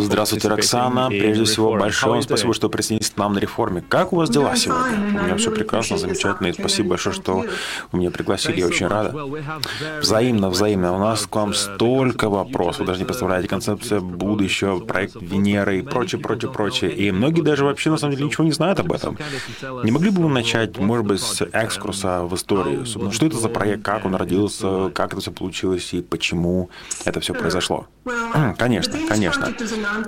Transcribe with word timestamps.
Здравствуйте, 0.00 0.48
Роксана. 0.48 1.08
Прежде 1.08 1.44
всего, 1.44 1.76
большое 1.76 2.14
вам 2.14 2.22
спасибо, 2.22 2.52
что 2.52 2.68
присоединились 2.68 3.10
к 3.10 3.16
нам 3.16 3.34
на 3.34 3.38
реформе. 3.38 3.80
Как 3.88 4.12
у 4.12 4.16
вас 4.16 4.28
дела 4.28 4.56
сегодня? 4.56 5.20
У 5.20 5.24
меня 5.24 5.36
все 5.36 5.52
прекрасно, 5.52 5.98
замечательно. 5.98 6.48
И 6.48 6.52
спасибо 6.52 6.90
большое, 6.90 7.14
что 7.14 7.44
вы 7.92 7.98
меня 7.98 8.10
пригласили. 8.10 8.58
Я 8.58 8.66
очень 8.66 8.88
рада. 8.88 9.14
Взаимно, 10.00 10.50
взаимно. 10.50 10.96
У 10.96 10.98
нас 10.98 11.26
к 11.26 11.36
вам 11.36 11.54
столько 11.54 12.28
вопросов. 12.28 12.80
Вы 12.80 12.86
даже 12.86 12.98
не 12.98 13.04
представляете. 13.04 13.46
Концепция 13.46 14.00
будущего, 14.00 14.80
проект 14.80 15.14
Венеры 15.14 15.78
и 15.78 15.82
прочее, 15.82 16.20
прочее, 16.20 16.50
прочее. 16.50 16.90
И 16.92 17.12
многие 17.12 17.42
даже 17.42 17.64
вообще, 17.64 17.90
на 17.90 17.98
самом 17.98 18.14
деле, 18.14 18.26
ничего 18.26 18.42
не 18.42 18.52
знают 18.52 18.80
об 18.80 18.92
этом. 18.92 19.16
Не 19.84 19.92
могли 19.92 20.10
бы 20.10 20.22
вы 20.22 20.28
начать, 20.28 20.76
может 20.76 21.06
быть, 21.06 21.20
с 21.20 21.42
экскурса 21.52 22.22
в 22.24 22.34
историю? 22.34 22.84
Ну, 22.96 23.12
что 23.12 23.26
это 23.26 23.36
за 23.36 23.48
проект, 23.48 23.84
как 23.84 24.04
он 24.04 24.16
родился, 24.16 24.90
как 24.92 25.12
это 25.12 25.20
все 25.20 25.30
получилось 25.30 25.94
и 25.94 26.02
почему 26.02 26.68
это 27.04 27.20
все 27.20 27.32
произошло? 27.32 27.86
Конечно, 28.58 28.98
конечно. 29.08 29.54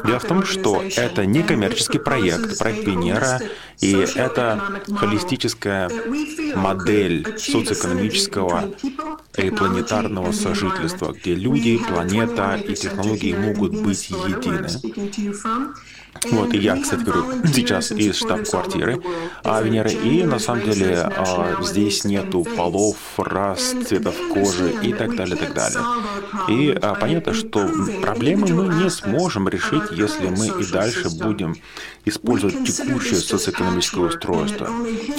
Дело 0.05 0.19
в 0.19 0.25
том, 0.25 0.45
что 0.45 0.83
это 0.97 1.27
не 1.27 1.43
коммерческий 1.43 1.99
проект, 1.99 2.59
проект 2.59 2.87
Венера, 2.87 3.41
и 3.81 3.93
это 4.15 4.81
холистическая 4.95 5.91
модель 6.55 7.27
социоэкономического 7.39 8.71
и 9.37 9.51
планетарного 9.51 10.33
сожительства, 10.33 11.13
где 11.13 11.35
люди, 11.35 11.79
планета 11.79 12.55
и 12.57 12.75
технологии 12.75 13.35
могут 13.35 13.73
быть 13.83 14.11
едины. 14.11 14.69
Вот, 16.31 16.55
и 16.55 16.59
я, 16.59 16.77
кстати, 16.77 17.03
говорю, 17.03 17.25
сейчас 17.47 17.91
из 17.91 18.17
штаб-квартиры 18.17 19.03
а 19.43 19.61
Венеры. 19.63 19.93
И 19.93 20.25
на 20.25 20.39
самом 20.39 20.65
деле 20.65 20.99
а, 20.99 21.57
здесь 21.63 22.05
нету 22.05 22.45
полов, 22.57 22.97
рас, 23.17 23.75
цветов 23.87 24.15
кожи 24.33 24.73
и 24.83 24.93
так 24.93 25.17
далее, 25.17 25.37
так 25.37 25.55
далее. 25.55 25.81
И 26.49 26.71
а, 26.71 26.95
понятно, 26.95 27.35
что 27.35 27.69
проблемы 28.01 28.49
мы 28.49 28.75
не 28.75 28.91
сможем 28.91 29.49
решить, 29.49 29.91
если 29.93 30.29
мы 30.29 30.63
и 30.63 30.71
дальше 30.71 31.09
будем 31.11 31.57
использовать 32.05 32.65
текущее 32.65 33.17
социоэкономическое 33.17 34.05
устройство. 34.05 34.69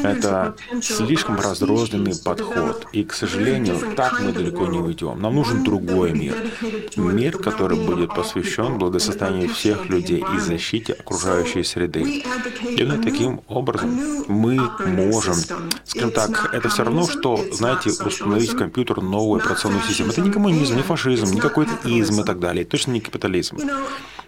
Это 0.04 0.56
слишком 0.82 1.40
разрозненный 1.40 2.14
подход. 2.16 2.88
И, 2.92 3.04
к 3.04 3.14
сожалению, 3.14 3.96
так 3.96 4.22
мы 4.22 4.34
далеко 4.34 4.68
не 4.68 4.80
уйдем. 4.80 5.22
Нам 5.22 5.36
нужен 5.36 5.64
другой 5.64 6.12
мир. 6.12 6.36
Мир, 6.96 7.38
который 7.38 7.80
будет 7.80 8.14
посвящен 8.14 8.78
благосостоянию 8.78 9.50
всех 9.50 9.90
людей 9.90 10.24
и 10.36 10.40
защите 10.40 10.94
окружающей 10.94 11.64
среды. 11.64 12.24
Именно 12.62 13.02
таким 13.02 13.42
образом 13.48 14.24
мы 14.28 14.60
можем, 14.86 15.36
скажем 15.86 16.12
так, 16.12 16.54
это 16.54 16.70
все 16.70 16.84
равно, 16.84 17.08
что, 17.08 17.40
знаете, 17.52 17.92
установить 17.92 18.54
в 18.54 18.58
компьютер 18.58 19.02
новую 19.02 19.42
операционную 19.42 19.84
систему. 19.84 20.12
Это 20.12 20.22
не 20.22 20.32
коммунизм, 20.32 20.76
не 20.76 20.84
фашизм, 21.04 21.34
не 21.34 21.42
какой-то 21.42 21.88
изм 21.88 22.22
и 22.22 22.24
так 22.24 22.40
далее. 22.40 22.66
Точно 22.66 22.92
не 22.92 23.02
капитализм. 23.02 23.58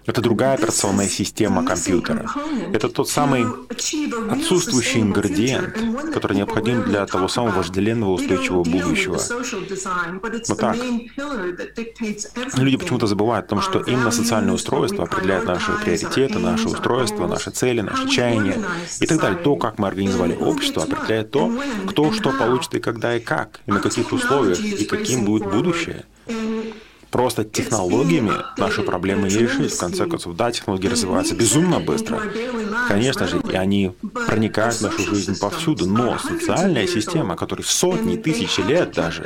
Это 0.06 0.22
другая 0.22 0.54
операционная 0.54 1.08
система 1.08 1.66
компьютера. 1.66 2.30
Это 2.74 2.90
тот 2.90 3.10
самый 3.10 3.46
отсутствующий 4.30 5.02
ингредиент, 5.02 5.74
который 6.14 6.38
необходим 6.38 6.84
для 6.84 7.06
того 7.08 7.28
самого 7.28 7.56
вожделенного 7.58 8.12
устойчивого 8.12 8.64
будущего. 8.64 9.20
Вот 10.48 10.60
так. 10.60 10.78
Люди 12.58 12.78
почему-то 12.78 13.08
забывают 13.08 13.48
о 13.48 13.50
том, 13.50 13.62
что 13.62 13.80
именно 13.80 14.12
социальное 14.12 14.54
устройство 14.54 15.06
определяет 15.06 15.46
наши 15.46 15.72
приоритеты, 15.84 16.38
наши 16.38 16.68
устройства, 16.68 17.28
наши 17.28 17.50
цели, 17.50 17.82
наши 17.82 18.08
чаяния 18.08 18.60
и 19.00 19.08
так 19.08 19.20
далее. 19.20 19.40
То, 19.40 19.56
как 19.56 19.80
мы 19.80 19.88
организовали 19.88 20.36
общество, 20.36 20.84
определяет 20.84 21.32
то, 21.32 21.52
кто 21.88 22.12
что 22.12 22.32
получит 22.32 22.76
и 22.76 22.80
когда 22.80 23.16
и 23.16 23.20
как, 23.20 23.62
и 23.66 23.72
на 23.72 23.80
каких 23.80 24.12
условиях, 24.14 24.60
и 24.60 24.86
каким 24.86 25.26
будет 25.26 25.50
будущее. 25.50 26.06
Просто 27.12 27.46
технологиями 27.46 28.34
наши 28.58 28.82
проблемы 28.82 29.30
не 29.30 29.38
решить. 29.38 29.74
В 29.74 29.80
конце 29.80 30.06
концов, 30.06 30.36
да, 30.36 30.52
технологии 30.52 30.88
развиваются 30.88 31.34
безумно 31.34 31.80
быстро. 31.80 32.22
Конечно 32.88 33.28
же, 33.28 33.42
и 33.52 33.56
они 33.56 33.92
проникают 34.28 34.76
в 34.76 34.82
нашу 34.82 35.16
жизнь 35.16 35.40
повсюду. 35.40 35.86
Но 35.88 36.18
социальная 36.18 36.88
система, 36.88 37.36
которая 37.36 37.66
сотни, 37.66 38.18
тысячи 38.18 38.62
лет 38.62 38.92
даже, 38.94 39.26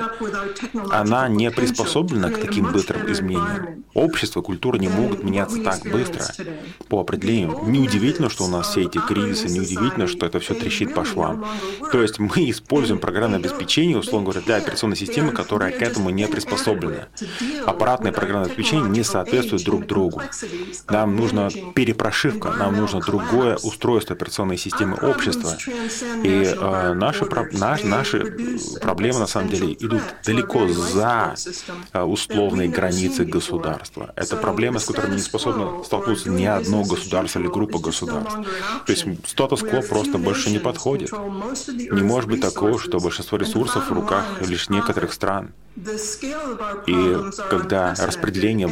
она 0.91 1.27
не 1.27 1.51
приспособлена 1.51 2.29
к 2.29 2.39
таким 2.39 2.71
быстрым 2.71 3.11
изменениям. 3.11 3.85
Общество, 3.93 4.41
культура 4.41 4.77
не 4.77 4.87
могут 4.87 5.23
меняться 5.23 5.61
так 5.63 5.81
быстро 5.83 6.23
по 6.87 7.01
определению. 7.01 7.59
Неудивительно, 7.65 8.29
что 8.29 8.45
у 8.45 8.47
нас 8.47 8.69
все 8.69 8.83
эти 8.83 8.99
кризисы, 8.99 9.49
неудивительно, 9.49 10.07
что 10.07 10.25
это 10.25 10.39
все 10.39 10.53
трещит 10.53 10.93
по 10.93 11.03
швам. 11.03 11.45
То 11.91 12.01
есть 12.01 12.19
мы 12.19 12.49
используем 12.49 12.99
программное 12.99 13.39
обеспечение, 13.39 13.97
условно 13.97 14.29
говоря, 14.29 14.45
для 14.45 14.55
операционной 14.57 14.95
системы, 14.95 15.31
которая 15.31 15.71
к 15.71 15.81
этому 15.81 16.09
не 16.09 16.27
приспособлена. 16.27 17.07
Аппаратное 17.65 18.11
программное 18.11 18.47
обеспечение 18.47 18.89
не 18.89 19.03
соответствуют 19.03 19.63
друг 19.63 19.87
другу. 19.87 20.21
Нам 20.87 21.15
нужна 21.15 21.49
перепрошивка, 21.73 22.51
нам 22.51 22.75
нужно 22.75 22.99
другое 22.99 23.38
устройство 23.63 24.15
операционной 24.15 24.57
системы 24.57 24.95
общества. 24.95 25.57
И 26.23 26.43
э, 26.43 26.93
наши, 26.93 27.25
наш, 27.53 27.83
наши 27.83 28.25
проблемы, 28.81 29.19
на 29.19 29.27
самом 29.27 29.49
деле, 29.49 29.73
идут 29.73 30.01
далеко 30.25 30.67
за 30.67 31.35
э, 31.93 32.01
условные 32.01 32.69
границы 32.69 33.25
государства. 33.25 34.13
Это 34.15 34.35
проблемы, 34.37 34.79
с 34.79 34.85
которыми 34.85 35.15
не 35.15 35.21
способно 35.21 35.83
столкнуться 35.83 36.29
ни 36.29 36.45
одно 36.45 36.83
государство 36.83 37.39
или 37.39 37.47
группа 37.47 37.79
государств. 37.79 38.37
То 38.85 38.91
есть 38.91 39.05
статус-кво 39.25 39.81
просто 39.81 40.17
больше 40.17 40.49
не 40.49 40.59
подходит. 40.59 41.11
Не 41.11 42.01
может 42.01 42.29
быть 42.29 42.41
такого, 42.41 42.79
что 42.79 42.99
большинство 42.99 43.37
ресурсов 43.37 43.89
в 43.89 43.93
руках 43.93 44.25
лишь 44.41 44.69
некоторых 44.69 45.13
стран. 45.13 45.53
И 46.87 47.17
когда 47.49 47.95
распределение 47.97 48.69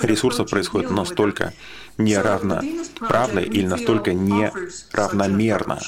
ресурсов 0.00 0.50
происходит 0.50 0.90
настолько 0.90 1.52
неравноправно 1.98 3.40
или 3.40 3.66
настолько 3.66 4.12
неравномерно, 4.12 5.80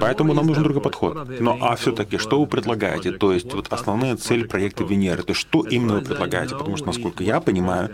Поэтому 0.00 0.34
нам 0.34 0.46
нужен 0.46 0.64
другой 0.64 0.82
подход. 0.82 1.40
Но 1.40 1.58
а 1.60 1.74
все-таки, 1.76 2.18
что 2.18 2.40
вы 2.40 2.46
предлагаете? 2.46 3.12
То 3.12 3.32
есть 3.32 3.52
вот 3.54 3.72
основная 3.72 4.16
цель 4.16 4.46
проекта 4.46 4.84
Венеры, 4.84 5.22
то 5.22 5.30
есть 5.30 5.40
что 5.40 5.62
именно 5.62 5.94
вы 5.94 6.02
предлагаете? 6.02 6.56
Потому 6.56 6.76
что, 6.76 6.86
насколько 6.86 7.24
я 7.24 7.40
понимаю, 7.40 7.90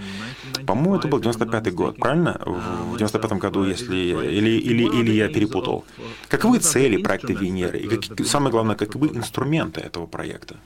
по-моему, 0.67 0.97
это 0.97 1.09
был 1.09 1.21
95-й 1.21 1.71
год, 1.71 1.97
правильно? 1.97 2.41
В 2.45 2.97
95-м 2.97 3.39
году, 3.39 3.65
если 3.65 3.97
или, 3.97 4.59
или, 4.59 4.85
или 4.85 5.13
я 5.13 5.29
перепутал. 5.29 5.85
Каковы 6.29 6.59
цели 6.59 6.97
проекта 7.03 7.33
Венеры? 7.33 7.79
И 7.79 7.89
как, 7.89 8.27
самое 8.27 8.51
главное, 8.51 8.77
каковы 8.77 9.09
инструменты 9.09 9.81
этого 9.81 10.07
проекта? 10.07 10.57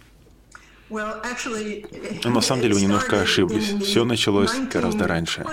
Но 0.90 2.30
на 2.30 2.40
самом 2.40 2.62
деле 2.62 2.74
вы 2.74 2.80
немножко 2.80 3.20
ошиблись. 3.20 3.74
Все 3.82 4.04
началось 4.04 4.52
гораздо 4.72 5.06
раньше. 5.06 5.44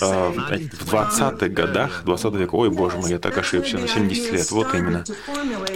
А, 0.00 0.30
в 0.30 0.92
20-х 0.92 1.48
годах 1.48 2.02
20 2.04 2.34
века, 2.34 2.54
ой, 2.54 2.70
боже 2.70 2.96
мой, 2.96 3.10
я 3.10 3.18
так 3.18 3.36
ошибся, 3.38 3.78
на 3.78 3.88
70 3.88 4.32
лет, 4.32 4.50
вот 4.50 4.74
именно. 4.74 5.04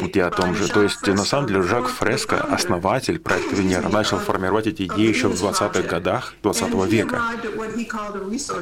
Вот 0.00 0.14
я 0.14 0.28
о 0.28 0.30
том 0.30 0.54
же. 0.54 0.68
То 0.68 0.82
есть, 0.82 1.06
на 1.06 1.24
самом 1.24 1.48
деле, 1.48 1.62
Жак 1.62 1.88
Фреско, 1.88 2.40
основатель 2.40 3.18
проекта 3.18 3.56
Венера, 3.56 3.88
начал 3.88 4.18
формировать 4.18 4.66
эти 4.66 4.82
идеи 4.82 5.08
еще 5.08 5.28
в 5.28 5.34
20-х 5.34 5.82
годах 5.82 6.34
20 6.42 6.74
века. 6.86 7.22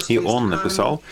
И 0.08 0.18
он 0.18 0.48
написал 0.48 1.02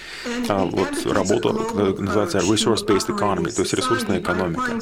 а, 0.49 0.65
вот 0.65 1.07
работу, 1.07 1.53
называется 1.99 2.39
Resource-Based 2.39 3.09
Economy, 3.09 3.53
то 3.53 3.63
есть 3.63 3.75
ресурсная 3.75 4.21
экономика. 4.21 4.79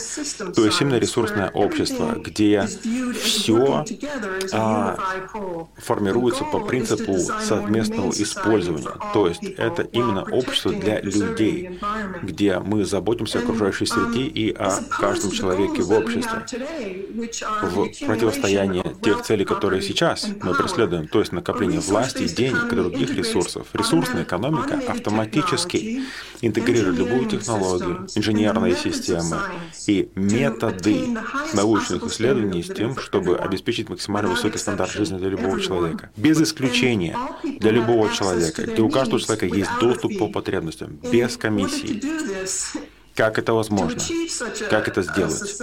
То 0.54 0.64
есть 0.64 0.80
именно 0.80 0.98
ресурсное 0.98 1.50
общество, 1.50 2.16
где 2.16 2.68
все 3.22 3.84
а, 4.52 4.96
формируется 5.76 6.44
по 6.44 6.60
принципу 6.60 7.18
совместного 7.18 8.10
использования. 8.10 8.90
То 9.12 9.26
есть 9.26 9.42
это 9.42 9.82
именно 9.82 10.22
общество 10.22 10.72
для 10.72 11.00
людей, 11.00 11.78
где 12.22 12.58
мы 12.58 12.84
заботимся 12.84 13.38
о 13.38 13.42
окружающей 13.42 13.86
среде 13.86 14.22
и 14.22 14.52
о 14.52 14.70
каждом 14.90 15.30
человеке 15.30 15.82
в 15.82 15.92
обществе. 15.92 16.44
В 17.62 18.06
противостоянии 18.06 18.84
тех 19.02 19.22
целей, 19.22 19.44
которые 19.44 19.82
сейчас 19.82 20.28
мы 20.42 20.54
преследуем, 20.54 21.08
то 21.08 21.20
есть 21.20 21.32
накопление 21.32 21.80
власти, 21.80 22.28
денег 22.28 22.72
и 22.72 22.76
других 22.76 23.14
ресурсов. 23.14 23.66
Ресурсная 23.72 24.24
экономика 24.24 24.80
автоматически 24.88 26.02
интегрирует 26.40 26.98
любую 26.98 27.26
технологию, 27.26 28.06
инженерные 28.14 28.76
системы 28.76 29.38
и 29.86 30.10
методы 30.14 31.16
научных 31.54 32.04
исследований 32.04 32.62
с 32.62 32.68
тем, 32.68 32.96
чтобы 32.96 33.36
обеспечить 33.36 33.88
максимальную 33.88 34.09
максимально 34.10 34.30
высокий 34.30 34.58
стандарт 34.58 34.90
жизни 34.90 35.18
для 35.18 35.28
любого 35.28 35.60
человека. 35.60 36.10
Без 36.16 36.40
исключения 36.40 37.16
для 37.60 37.70
любого 37.70 38.12
человека, 38.12 38.62
где 38.62 38.82
у 38.82 38.90
каждого 38.90 39.20
человека 39.20 39.46
есть 39.46 39.70
доступ 39.80 40.18
по 40.18 40.28
потребностям, 40.28 40.98
без 41.12 41.36
комиссии. 41.36 42.02
Как 43.14 43.38
это 43.38 43.52
возможно? 43.52 44.00
Как 44.70 44.88
это 44.88 45.02
сделать? 45.02 45.58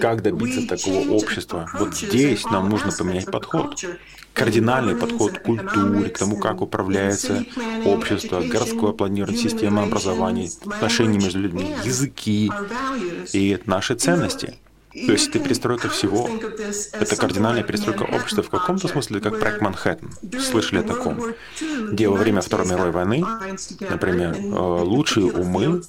Как 0.00 0.22
добиться 0.22 0.66
такого 0.66 1.10
общества? 1.10 1.68
Вот 1.78 1.94
здесь 1.94 2.44
нам 2.44 2.68
нужно 2.68 2.90
поменять 2.92 3.26
подход. 3.26 3.76
Кардинальный 4.32 4.96
подход 4.96 5.38
к 5.38 5.42
культуре, 5.42 6.10
к 6.10 6.18
тому, 6.18 6.36
как 6.36 6.60
управляется 6.60 7.44
общество, 7.84 8.40
городское 8.40 8.92
планирование, 8.92 9.42
система 9.42 9.84
образования, 9.84 10.50
отношения 10.66 11.18
между 11.18 11.40
людьми, 11.40 11.74
языки 11.84 12.50
и 13.32 13.58
наши 13.64 13.94
ценности. 13.94 14.58
То 15.04 15.12
есть 15.12 15.28
это 15.28 15.38
перестройка 15.40 15.88
всего. 15.88 16.28
Это 16.92 17.16
кардинальная 17.16 17.62
перестройка 17.62 18.04
общества 18.04 18.42
в 18.42 18.48
каком-то 18.48 18.88
смысле, 18.88 19.20
как 19.20 19.38
проект 19.38 19.60
Манхэттен. 19.60 20.10
Слышали 20.40 20.80
о 20.80 20.82
таком? 20.82 21.20
Где 21.92 22.08
во 22.08 22.16
время 22.16 22.40
Второй 22.40 22.66
мировой 22.66 22.92
войны, 22.92 23.24
например, 23.80 24.36
э, 24.36 24.82
лучшие 24.82 25.26
умы 25.26 25.82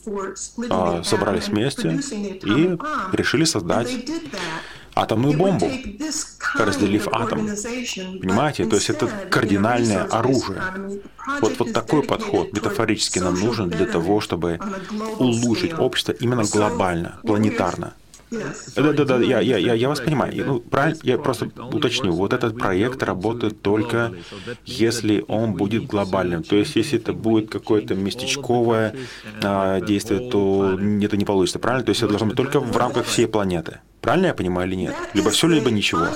э, 0.70 1.04
собрались 1.04 1.48
вместе 1.48 2.00
и 2.44 2.78
решили 3.14 3.46
создать 3.46 3.90
атомную 4.94 5.38
бомбу, 5.38 5.70
разделив 6.56 7.08
атом. 7.12 7.48
Понимаете? 8.22 8.66
То 8.66 8.76
есть 8.76 8.90
это 8.90 9.08
кардинальное 9.30 10.04
оружие. 10.04 10.62
Вот, 11.42 11.60
вот 11.60 11.74
такой 11.74 12.04
подход 12.04 12.52
метафорически 12.54 13.20
нам 13.20 13.40
нужен 13.40 13.70
для 13.70 13.86
того, 13.86 14.20
чтобы 14.22 14.60
улучшить 15.18 15.78
общество 15.78 16.14
именно 16.14 16.44
глобально, 16.44 17.20
планетарно. 17.24 17.94
Да, 18.30 18.94
да, 18.94 19.06
да, 19.06 19.20
я, 19.20 19.40
я, 19.40 19.58
я, 19.58 19.74
я 19.74 19.88
вас 19.90 20.00
понимаю. 20.00 20.34
Ну, 20.46 20.64
я 21.04 21.18
просто 21.18 21.50
уточню. 21.72 22.12
Вот 22.12 22.34
этот 22.34 22.58
проект 22.58 23.02
работает 23.04 23.62
только 23.62 24.14
если 24.66 25.24
он 25.28 25.54
будет 25.54 25.86
глобальным. 25.86 26.44
То 26.44 26.56
есть, 26.56 26.76
если 26.76 27.00
это 27.00 27.14
будет 27.14 27.50
какое-то 27.50 27.96
местечковое 27.96 28.96
а, 29.44 29.80
действие, 29.82 30.30
то 30.30 30.78
это 31.02 31.18
не 31.18 31.26
получится. 31.26 31.60
Правильно? 31.60 31.86
То 31.86 31.90
есть, 31.90 32.02
это 32.02 32.10
должно 32.10 32.28
быть 32.28 32.38
только 32.38 32.60
в 32.60 32.76
рамках 32.76 33.06
всей 33.06 33.28
планеты. 33.28 33.80
Правильно 34.02 34.28
я 34.28 34.34
понимаю 34.34 34.68
или 34.70 34.76
нет? 34.76 34.96
Либо 35.14 35.30
все, 35.32 35.48
либо 35.48 35.72
ничего. 35.72 36.08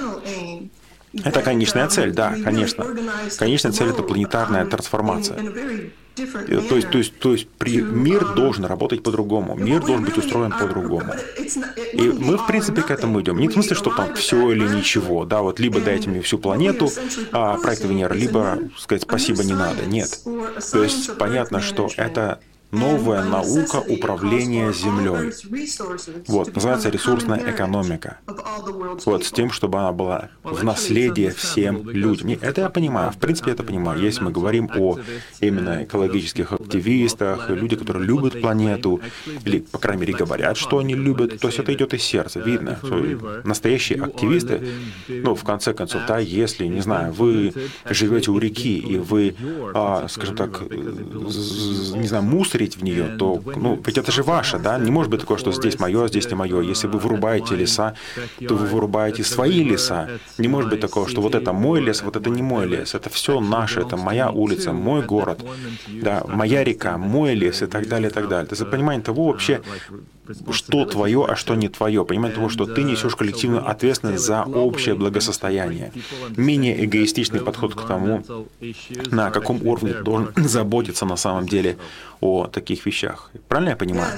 Это 1.14 1.42
конечная 1.42 1.88
цель, 1.88 2.14
да, 2.14 2.36
конечно. 2.44 2.86
Конечная 3.38 3.72
цель— 3.72 3.90
это 3.90 4.04
планетарная 4.04 4.66
трансформация. 4.66 5.40
То 6.16 6.76
есть, 6.76 6.90
то 6.90 6.98
есть, 6.98 7.20
то 7.20 7.32
есть 7.32 7.48
при, 7.48 7.82
мир 7.82 8.34
должен 8.34 8.66
работать 8.66 9.02
по-другому, 9.02 9.56
мир 9.56 9.80
должен 9.80 10.06
быть 10.06 10.18
устроен 10.18 10.52
по-другому. 10.52 11.14
И 11.94 12.02
мы, 12.02 12.38
в 12.38 12.48
принципе, 12.48 12.82
к 12.82 12.92
этому 12.92 13.22
идем. 13.22 13.40
Не 13.40 13.48
в 13.48 13.54
смысле, 13.54 13.76
что 13.76 13.92
там 13.92 14.14
все 14.16 14.52
или 14.52 14.68
ничего, 14.68 15.26
да, 15.26 15.42
вот 15.42 15.60
либо 15.60 15.80
дайте 15.80 16.10
мне 16.10 16.22
всю 16.22 16.38
планету, 16.38 16.90
а, 17.32 17.58
проект 17.58 17.86
Венера, 17.86 18.14
либо 18.14 18.60
сказать 18.78 19.04
спасибо 19.04 19.44
не 19.44 19.54
надо. 19.54 19.86
Нет. 19.86 20.20
То 20.72 20.84
есть 20.84 21.18
понятно, 21.18 21.62
что 21.62 21.90
это 21.96 22.40
новая 22.72 23.24
наука 23.24 23.78
управления 23.78 24.72
землей. 24.74 25.34
Вот, 26.28 26.56
называется 26.56 26.90
ресурсная 26.90 27.52
экономика. 27.52 28.20
Вот, 29.06 29.26
с 29.26 29.32
тем, 29.32 29.52
чтобы 29.52 29.80
она 29.80 29.92
была 29.92 30.30
в 30.44 30.64
наследие 30.64 31.32
всем 31.32 31.90
людям. 31.90 32.30
Это 32.42 32.62
я 32.62 32.70
понимаю, 32.70 33.12
в 33.12 33.18
принципе, 33.18 33.52
это 33.52 33.64
понимаю. 33.64 34.00
Если 34.00 34.24
мы 34.24 34.32
говорим 34.32 34.70
о 34.76 35.00
именно 35.40 35.84
экологических 35.84 36.54
активистах, 36.54 37.50
люди, 37.50 37.76
которые 37.76 38.06
любят 38.06 38.42
планету, 38.42 39.02
или, 39.46 39.60
по 39.60 39.78
крайней 39.78 40.02
мере, 40.02 40.14
говорят, 40.14 40.58
что 40.58 40.78
они 40.78 40.94
любят, 40.94 41.40
то 41.40 41.48
есть 41.48 41.60
это 41.60 41.74
идет 41.74 41.94
из 41.94 42.04
сердца, 42.04 42.40
видно. 42.40 42.80
Настоящие 43.44 44.04
активисты, 44.04 44.62
ну, 45.08 45.36
в 45.36 45.44
конце 45.44 45.74
концов, 45.74 46.04
да, 46.08 46.20
если, 46.20 46.66
не 46.66 46.82
знаю, 46.82 47.14
вы 47.14 47.54
живете 47.90 48.32
у 48.32 48.38
реки, 48.38 48.78
и 48.78 48.98
вы, 48.98 49.36
а, 49.74 50.08
скажем 50.08 50.36
так, 50.36 50.62
не 50.62 52.08
знаю, 52.08 52.24
мусор 52.24 52.61
смотреть 52.62 52.78
в 52.78 52.84
нее, 52.84 53.18
то, 53.18 53.42
ну, 53.56 53.80
ведь 53.86 53.98
это 53.98 54.12
же 54.12 54.24
ваше, 54.24 54.60
да? 54.60 54.78
Не 54.78 54.92
может 54.92 55.12
быть 55.12 55.22
такое, 55.22 55.38
что 55.38 55.52
здесь 55.52 55.80
мое, 55.80 56.04
а 56.04 56.08
здесь 56.08 56.30
не 56.30 56.36
мое. 56.36 56.62
Если 56.62 56.88
вы 56.88 57.00
вырубаете 57.00 57.56
леса, 57.56 57.94
то 58.48 58.56
вы 58.56 58.66
вырубаете 58.66 59.24
свои 59.24 59.64
леса. 59.64 60.08
Не 60.38 60.48
может 60.48 60.70
быть 60.70 60.80
такого, 60.80 61.08
что 61.08 61.22
вот 61.22 61.36
это 61.36 61.54
мой 61.54 61.82
лес, 61.82 62.04
вот 62.04 62.16
это 62.16 62.30
не 62.30 62.42
мой 62.42 62.68
лес. 62.68 62.96
Это 62.96 63.10
все 63.10 63.40
наше, 63.40 63.82
это 63.82 63.98
моя 63.98 64.30
улица, 64.30 64.74
мой 64.74 65.02
город, 65.02 65.40
да, 66.04 66.24
моя 66.28 66.64
река, 66.64 66.98
мой 66.98 67.36
лес 67.36 67.62
и 67.62 67.68
так 67.68 67.88
далее, 67.88 68.10
и 68.10 68.14
так 68.14 68.28
далее. 68.28 68.46
Это 68.46 68.56
за 68.56 68.66
понимание 68.66 69.04
того 69.04 69.26
вообще, 69.26 69.62
что 70.52 70.86
твое, 70.86 71.26
а 71.26 71.36
что 71.36 71.56
не 71.56 71.70
твое. 71.70 72.06
Понимание 72.06 72.36
того, 72.36 72.50
что 72.50 72.66
ты 72.66 72.84
несешь 72.84 73.16
коллективную 73.16 73.68
ответственность 73.68 74.24
за 74.24 74.44
общее 74.44 74.96
благосостояние. 74.96 75.92
Менее 76.38 76.86
эгоистичный 76.86 77.42
подход 77.42 77.76
к 77.76 77.88
тому, 77.88 78.24
на 79.12 79.32
каком 79.32 79.66
уровне 79.66 79.94
ты 79.94 80.04
должен 80.04 80.34
заботиться 80.36 81.06
на 81.06 81.16
самом 81.16 81.48
деле 81.48 81.78
о 82.20 82.48
таких 82.48 82.86
вещах. 82.86 83.32
Правильно 83.48 83.72
я 83.72 83.76
понимаю? 83.76 84.18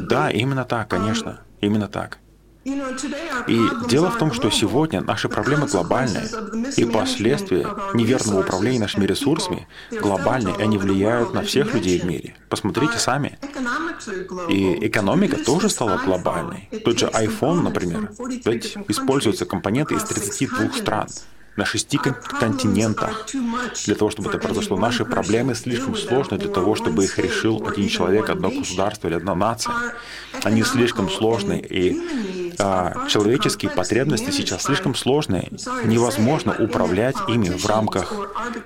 Да, 0.00 0.30
именно 0.30 0.64
так, 0.64 0.88
конечно. 0.88 1.40
Именно 1.60 1.88
так. 1.88 2.18
И 2.64 3.58
дело 3.88 4.10
в 4.10 4.18
том, 4.18 4.32
что 4.32 4.50
сегодня 4.50 5.00
наши 5.00 5.28
проблемы 5.28 5.66
глобальные, 5.66 6.28
и 6.76 6.84
последствия 6.84 7.66
неверного 7.94 8.40
управления 8.40 8.80
нашими 8.80 9.06
ресурсами 9.06 9.66
глобальные, 9.90 10.56
и 10.58 10.62
они 10.62 10.76
влияют 10.76 11.32
на 11.32 11.42
всех 11.42 11.74
людей 11.74 12.00
в 12.00 12.04
мире. 12.04 12.36
Посмотрите 12.48 12.98
сами. 12.98 13.38
И 14.48 14.86
экономика 14.86 15.42
тоже 15.42 15.70
стала 15.70 15.98
глобальной. 16.04 16.68
Тот 16.84 16.98
же 16.98 17.06
iPhone, 17.06 17.62
например, 17.62 18.10
ведь 18.44 18.76
используются 18.88 19.46
компоненты 19.46 19.94
из 19.94 20.04
32 20.04 20.72
стран 20.72 21.08
на 21.56 21.64
шести 21.64 21.98
континентах. 21.98 23.26
Для 23.84 23.94
того, 23.94 24.10
чтобы 24.10 24.30
это 24.30 24.38
произошло, 24.38 24.76
наши 24.76 25.04
проблемы 25.04 25.54
слишком 25.54 25.96
сложны 25.96 26.38
для 26.38 26.48
того, 26.48 26.74
чтобы 26.74 27.04
их 27.04 27.18
решил 27.18 27.66
один 27.66 27.88
человек, 27.88 28.30
одно 28.30 28.50
государство 28.50 29.08
или 29.08 29.16
одна 29.16 29.34
нация. 29.34 29.74
Они 30.42 30.62
слишком 30.62 31.10
сложны, 31.10 31.58
и 31.58 32.00
а, 32.62 33.06
человеческие 33.08 33.70
потребности 33.70 34.30
сейчас 34.30 34.64
слишком 34.64 34.94
сложные. 34.94 35.48
Невозможно 35.84 36.54
управлять 36.58 37.16
ими 37.28 37.48
в 37.48 37.66
рамках 37.66 38.12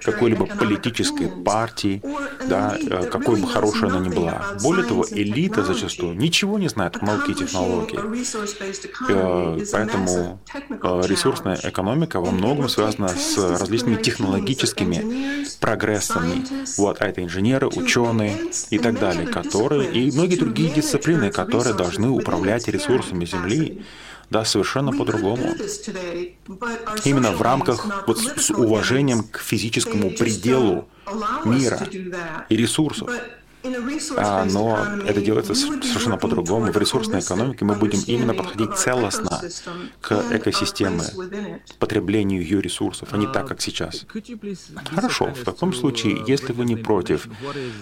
какой-либо 0.02 0.46
политической 0.46 1.28
партии, 1.28 2.02
да, 2.48 2.76
э, 2.80 3.06
какой 3.10 3.40
бы 3.40 3.46
хорошей 3.46 3.88
она 3.88 4.00
ни 4.00 4.08
была. 4.08 4.56
Более 4.62 4.84
того, 4.84 5.04
элита 5.10 5.64
зачастую 5.64 6.16
ничего 6.16 6.58
не 6.58 6.68
знает 6.68 6.96
о 7.00 7.04
науке 7.04 7.32
и 7.32 7.34
технологии. 7.34 7.98
Э, 9.08 9.64
поэтому 9.72 10.40
э, 10.48 11.02
ресурсная 11.06 11.58
экономика 11.62 12.20
во 12.20 12.30
многом 12.30 12.68
связана 12.68 13.08
с 13.08 13.36
различными 13.38 14.02
технологическими 14.02 15.44
прогрессами. 15.60 16.44
Вот, 16.78 17.00
а 17.00 17.06
это 17.06 17.22
инженеры, 17.22 17.68
ученые 17.68 18.36
и 18.70 18.78
так 18.78 18.98
далее, 18.98 19.26
которые, 19.26 19.90
и 19.90 20.10
многие 20.10 20.36
другие 20.36 20.70
дисциплины, 20.70 21.30
которые 21.30 21.74
должны 21.74 22.08
управлять 22.08 22.68
ресурсами 22.68 23.24
Земли, 23.24 23.83
да, 24.30 24.44
совершенно 24.44 24.92
по-другому. 24.92 25.54
Именно 27.04 27.32
в 27.32 27.42
рамках 27.42 28.06
вот 28.06 28.18
с 28.18 28.50
уважением 28.50 29.24
к 29.24 29.38
физическому 29.38 30.10
пределу 30.10 30.88
мира 31.44 31.80
и 32.48 32.56
ресурсов. 32.56 33.10
А, 34.16 34.44
но 34.44 34.78
это 35.06 35.22
делается 35.22 35.54
совершенно 35.54 36.18
по-другому. 36.18 36.70
В 36.70 36.76
ресурсной 36.76 37.20
экономике 37.20 37.64
мы 37.64 37.74
будем 37.74 38.00
именно 38.06 38.34
подходить 38.34 38.76
целостно 38.76 39.40
к 40.02 40.12
экосистеме, 40.32 41.02
потреблению 41.78 42.42
ее 42.42 42.60
ресурсов, 42.60 43.08
а 43.12 43.16
не 43.16 43.26
так, 43.26 43.48
как 43.48 43.62
сейчас. 43.62 44.04
Хорошо, 44.94 45.26
в 45.26 45.44
таком 45.44 45.72
случае, 45.72 46.22
если 46.26 46.52
вы 46.52 46.66
не 46.66 46.76
против, 46.76 47.26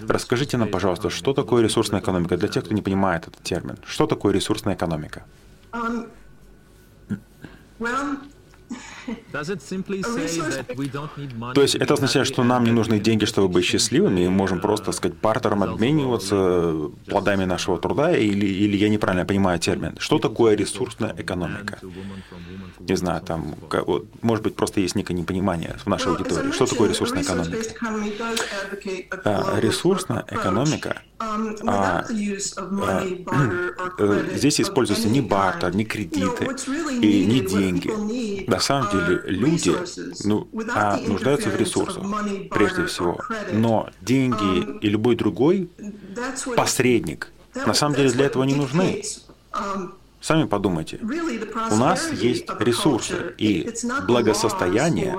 расскажите 0.06 0.56
нам, 0.56 0.68
пожалуйста, 0.68 1.10
что 1.10 1.32
такое 1.32 1.64
ресурсная 1.64 2.00
экономика 2.00 2.36
для 2.36 2.48
тех, 2.48 2.64
кто 2.64 2.74
не 2.74 2.82
понимает 2.82 3.26
этот 3.26 3.42
термин. 3.42 3.78
Что 3.84 4.06
такое 4.06 4.32
ресурсная 4.32 4.74
экономика? 4.74 5.24
То 11.54 11.62
есть 11.62 11.74
это 11.74 11.94
означает, 11.94 12.26
что 12.26 12.44
нам 12.44 12.64
не 12.64 12.70
нужны 12.70 13.00
деньги, 13.00 13.24
чтобы 13.24 13.48
быть 13.48 13.64
счастливыми, 13.64 14.20
и 14.20 14.28
можем 14.28 14.60
просто, 14.60 14.86
так 14.86 14.94
сказать, 14.94 15.18
бартером 15.18 15.62
обмениваться 15.62 16.90
плодами 17.06 17.44
нашего 17.44 17.78
труда, 17.78 18.16
или, 18.16 18.46
или 18.46 18.76
я 18.76 18.88
неправильно 18.88 19.26
понимаю 19.26 19.58
термин. 19.58 19.96
Что 19.98 20.18
такое 20.18 20.56
ресурсная 20.56 21.14
экономика? 21.18 21.78
Не 22.78 22.96
знаю, 22.96 23.20
там, 23.22 23.54
вот, 23.86 24.06
может 24.22 24.44
быть, 24.44 24.54
просто 24.56 24.80
есть 24.80 24.94
некое 24.94 25.14
непонимание 25.14 25.76
в 25.84 25.88
нашей 25.88 26.12
аудитории. 26.12 26.52
Что 26.52 26.66
такое 26.66 26.88
ресурсная 26.90 27.22
экономика? 27.22 27.58
А, 29.24 29.60
ресурсная 29.60 30.24
экономика 30.30 31.02
а, 31.66 32.04
а, 33.98 34.24
здесь 34.34 34.60
используются 34.60 35.08
не 35.08 35.20
бартер, 35.20 35.74
не 35.74 35.84
кредиты 35.84 36.48
и 37.00 37.24
не 37.26 37.40
деньги. 37.40 38.48
На 38.48 38.60
самом 38.60 38.90
деле 38.90 39.22
люди 39.26 39.74
ну, 40.24 40.48
а, 40.74 40.96
нуждаются 40.96 41.50
в 41.50 41.56
ресурсах, 41.56 42.02
прежде 42.50 42.86
всего. 42.86 43.20
Но 43.52 43.88
деньги 44.00 44.78
и 44.80 44.88
любой 44.88 45.16
другой 45.16 45.70
посредник 46.56 47.32
на 47.54 47.74
самом 47.74 47.94
деле 47.96 48.10
для 48.10 48.26
этого 48.26 48.44
не 48.44 48.54
нужны. 48.54 49.02
Сами 50.22 50.44
подумайте. 50.44 51.00
У 51.70 51.76
нас 51.76 52.12
есть 52.12 52.46
ресурсы, 52.60 53.34
и 53.38 53.68
благосостояние 54.06 55.16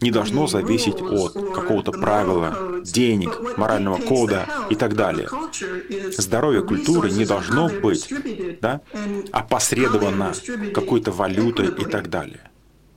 не 0.00 0.10
должно 0.10 0.48
зависеть 0.48 1.00
от 1.00 1.34
какого-то 1.54 1.92
правила, 1.92 2.82
денег, 2.82 3.56
морального 3.56 3.98
кода 3.98 4.46
и 4.68 4.74
так 4.74 4.96
далее. 4.96 5.28
Здоровье 6.18 6.62
культуры 6.62 7.10
не 7.10 7.24
должно 7.24 7.68
быть 7.68 8.12
да, 8.60 8.80
опосредовано 9.30 10.32
какой-то 10.74 11.12
валютой 11.12 11.68
и 11.68 11.84
так 11.84 12.10
далее. 12.10 12.50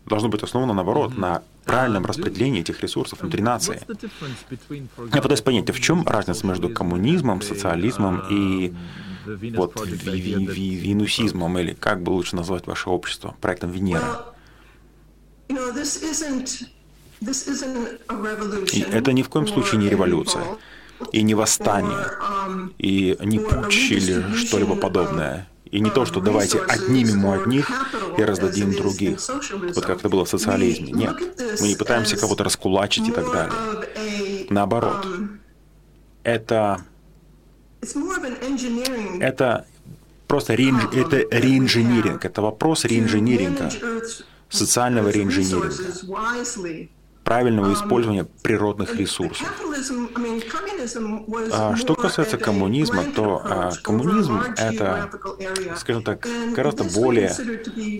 Должно 0.05 0.29
быть 0.29 0.43
основано, 0.43 0.73
наоборот, 0.73 1.17
на 1.17 1.41
правильном 1.65 2.05
распределении 2.05 2.59
этих 2.61 2.81
ресурсов 2.81 3.21
внутри 3.21 3.41
нации. 3.41 3.81
Я 5.13 5.21
пытаюсь 5.21 5.41
понять, 5.41 5.69
а 5.69 5.73
в 5.73 5.79
чем 5.79 6.05
разница 6.05 6.45
между 6.45 6.69
коммунизмом, 6.69 7.41
социализмом 7.41 8.23
и 8.29 8.73
вот 9.55 9.87
ви 9.87 10.19
ви 10.19 10.45
ви 10.45 10.75
винусизмом, 10.75 11.57
или 11.57 11.73
как 11.73 12.01
бы 12.01 12.09
лучше 12.09 12.35
назвать 12.35 12.67
ваше 12.67 12.89
общество, 12.89 13.33
проектом 13.39 13.71
Венера? 13.71 14.25
И 18.73 18.85
это 18.91 19.13
ни 19.13 19.21
в 19.21 19.29
коем 19.29 19.47
случае 19.47 19.79
не 19.79 19.89
революция, 19.89 20.43
и 21.13 21.23
не 21.23 21.35
восстание, 21.35 22.07
и 22.77 23.17
не 23.23 23.39
путч 23.39 23.91
или 23.91 24.35
что-либо 24.35 24.75
подобное. 24.75 25.47
И 25.73 25.79
не 25.79 25.89
то, 25.89 26.05
что 26.05 26.21
давайте 26.21 26.59
отнимем 26.59 27.25
у 27.25 27.31
одних 27.31 27.67
и 28.19 28.23
раздадим 28.23 28.73
других, 28.73 29.17
вот 29.73 29.83
как 29.83 29.99
это 29.99 30.07
было 30.07 30.23
в 30.23 30.29
социализме. 30.29 30.91
Нет, 30.91 31.15
мы 31.59 31.67
не 31.67 31.75
пытаемся 31.75 32.15
кого-то 32.15 32.43
раскулачить 32.43 33.07
и 33.07 33.11
так 33.11 33.25
далее. 33.33 34.47
Наоборот, 34.51 35.07
это, 36.21 36.85
это 39.19 39.65
просто 40.27 40.53
реинж, 40.53 40.83
это 40.93 41.17
реинжиниринг, 41.31 42.23
это 42.23 42.43
вопрос 42.43 42.85
реинжиниринга, 42.85 43.71
социального 44.49 45.09
реинжиниринга 45.09 45.73
правильного 47.23 47.71
um, 47.71 47.73
использования 47.73 48.25
природных 48.43 48.95
ресурсов. 48.95 49.47
А 51.51 51.75
что 51.75 51.95
касается 51.95 52.37
коммунизма, 52.37 53.03
то 53.15 53.41
а, 53.43 53.71
коммунизм— 53.81 54.39
это, 54.57 55.09
скажем 55.77 56.03
так, 56.03 56.27
гораздо 56.53 56.83
более 56.83 57.31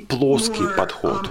плоский 0.07 0.63
um, 0.63 0.75
подход, 0.75 1.29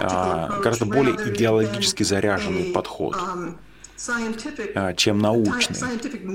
а, 0.00 0.60
гораздо 0.60 0.86
более 0.86 1.14
идеологически 1.14 2.02
заряженный 2.02 2.72
подход. 2.72 3.16
um, 3.16 4.94
чем 4.96 5.18
научный. 5.18 5.78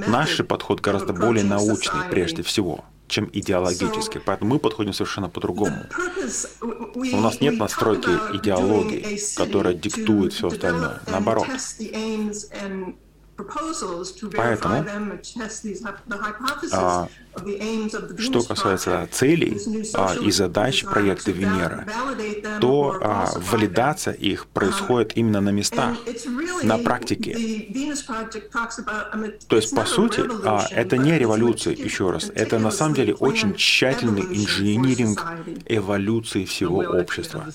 Наш 0.07 0.37
подход 0.45 0.81
гораздо 0.81 1.13
более 1.13 1.43
научный 1.43 2.09
прежде 2.09 2.43
всего 2.43 2.85
чем 3.09 3.29
идеологически. 3.33 4.21
Поэтому 4.25 4.53
мы 4.53 4.59
подходим 4.59 4.93
совершенно 4.93 5.29
по-другому. 5.29 5.83
У 6.95 7.21
нас 7.21 7.41
нет 7.41 7.57
настройки 7.57 8.09
идеологии, 8.37 9.19
которая 9.35 9.73
диктует 9.73 10.33
все 10.33 10.47
остальное. 10.47 11.01
Наоборот. 11.07 11.47
Поэтому, 14.35 14.85
что 18.17 18.41
касается 18.43 19.07
целей 19.11 19.57
а, 19.93 20.15
и 20.15 20.31
задач 20.31 20.83
проекта 20.83 21.31
Венера, 21.31 21.85
то 22.59 22.97
а, 23.01 23.29
валидация 23.51 24.13
их 24.13 24.47
происходит 24.47 25.15
именно 25.15 25.41
на 25.41 25.49
местах, 25.49 25.95
на 26.63 26.77
практике. 26.77 27.33
То 29.47 29.55
есть, 29.55 29.75
по 29.75 29.85
сути, 29.85 30.23
а, 30.45 30.65
это 30.71 30.97
не 30.97 31.17
революция, 31.17 31.75
еще 31.75 32.11
раз, 32.11 32.31
это 32.33 32.59
на 32.59 32.71
самом 32.71 32.95
деле 32.95 33.13
очень 33.13 33.55
тщательный 33.55 34.23
инжиниринг 34.23 35.25
эволюции 35.65 36.45
всего 36.45 36.79
общества. 36.79 37.45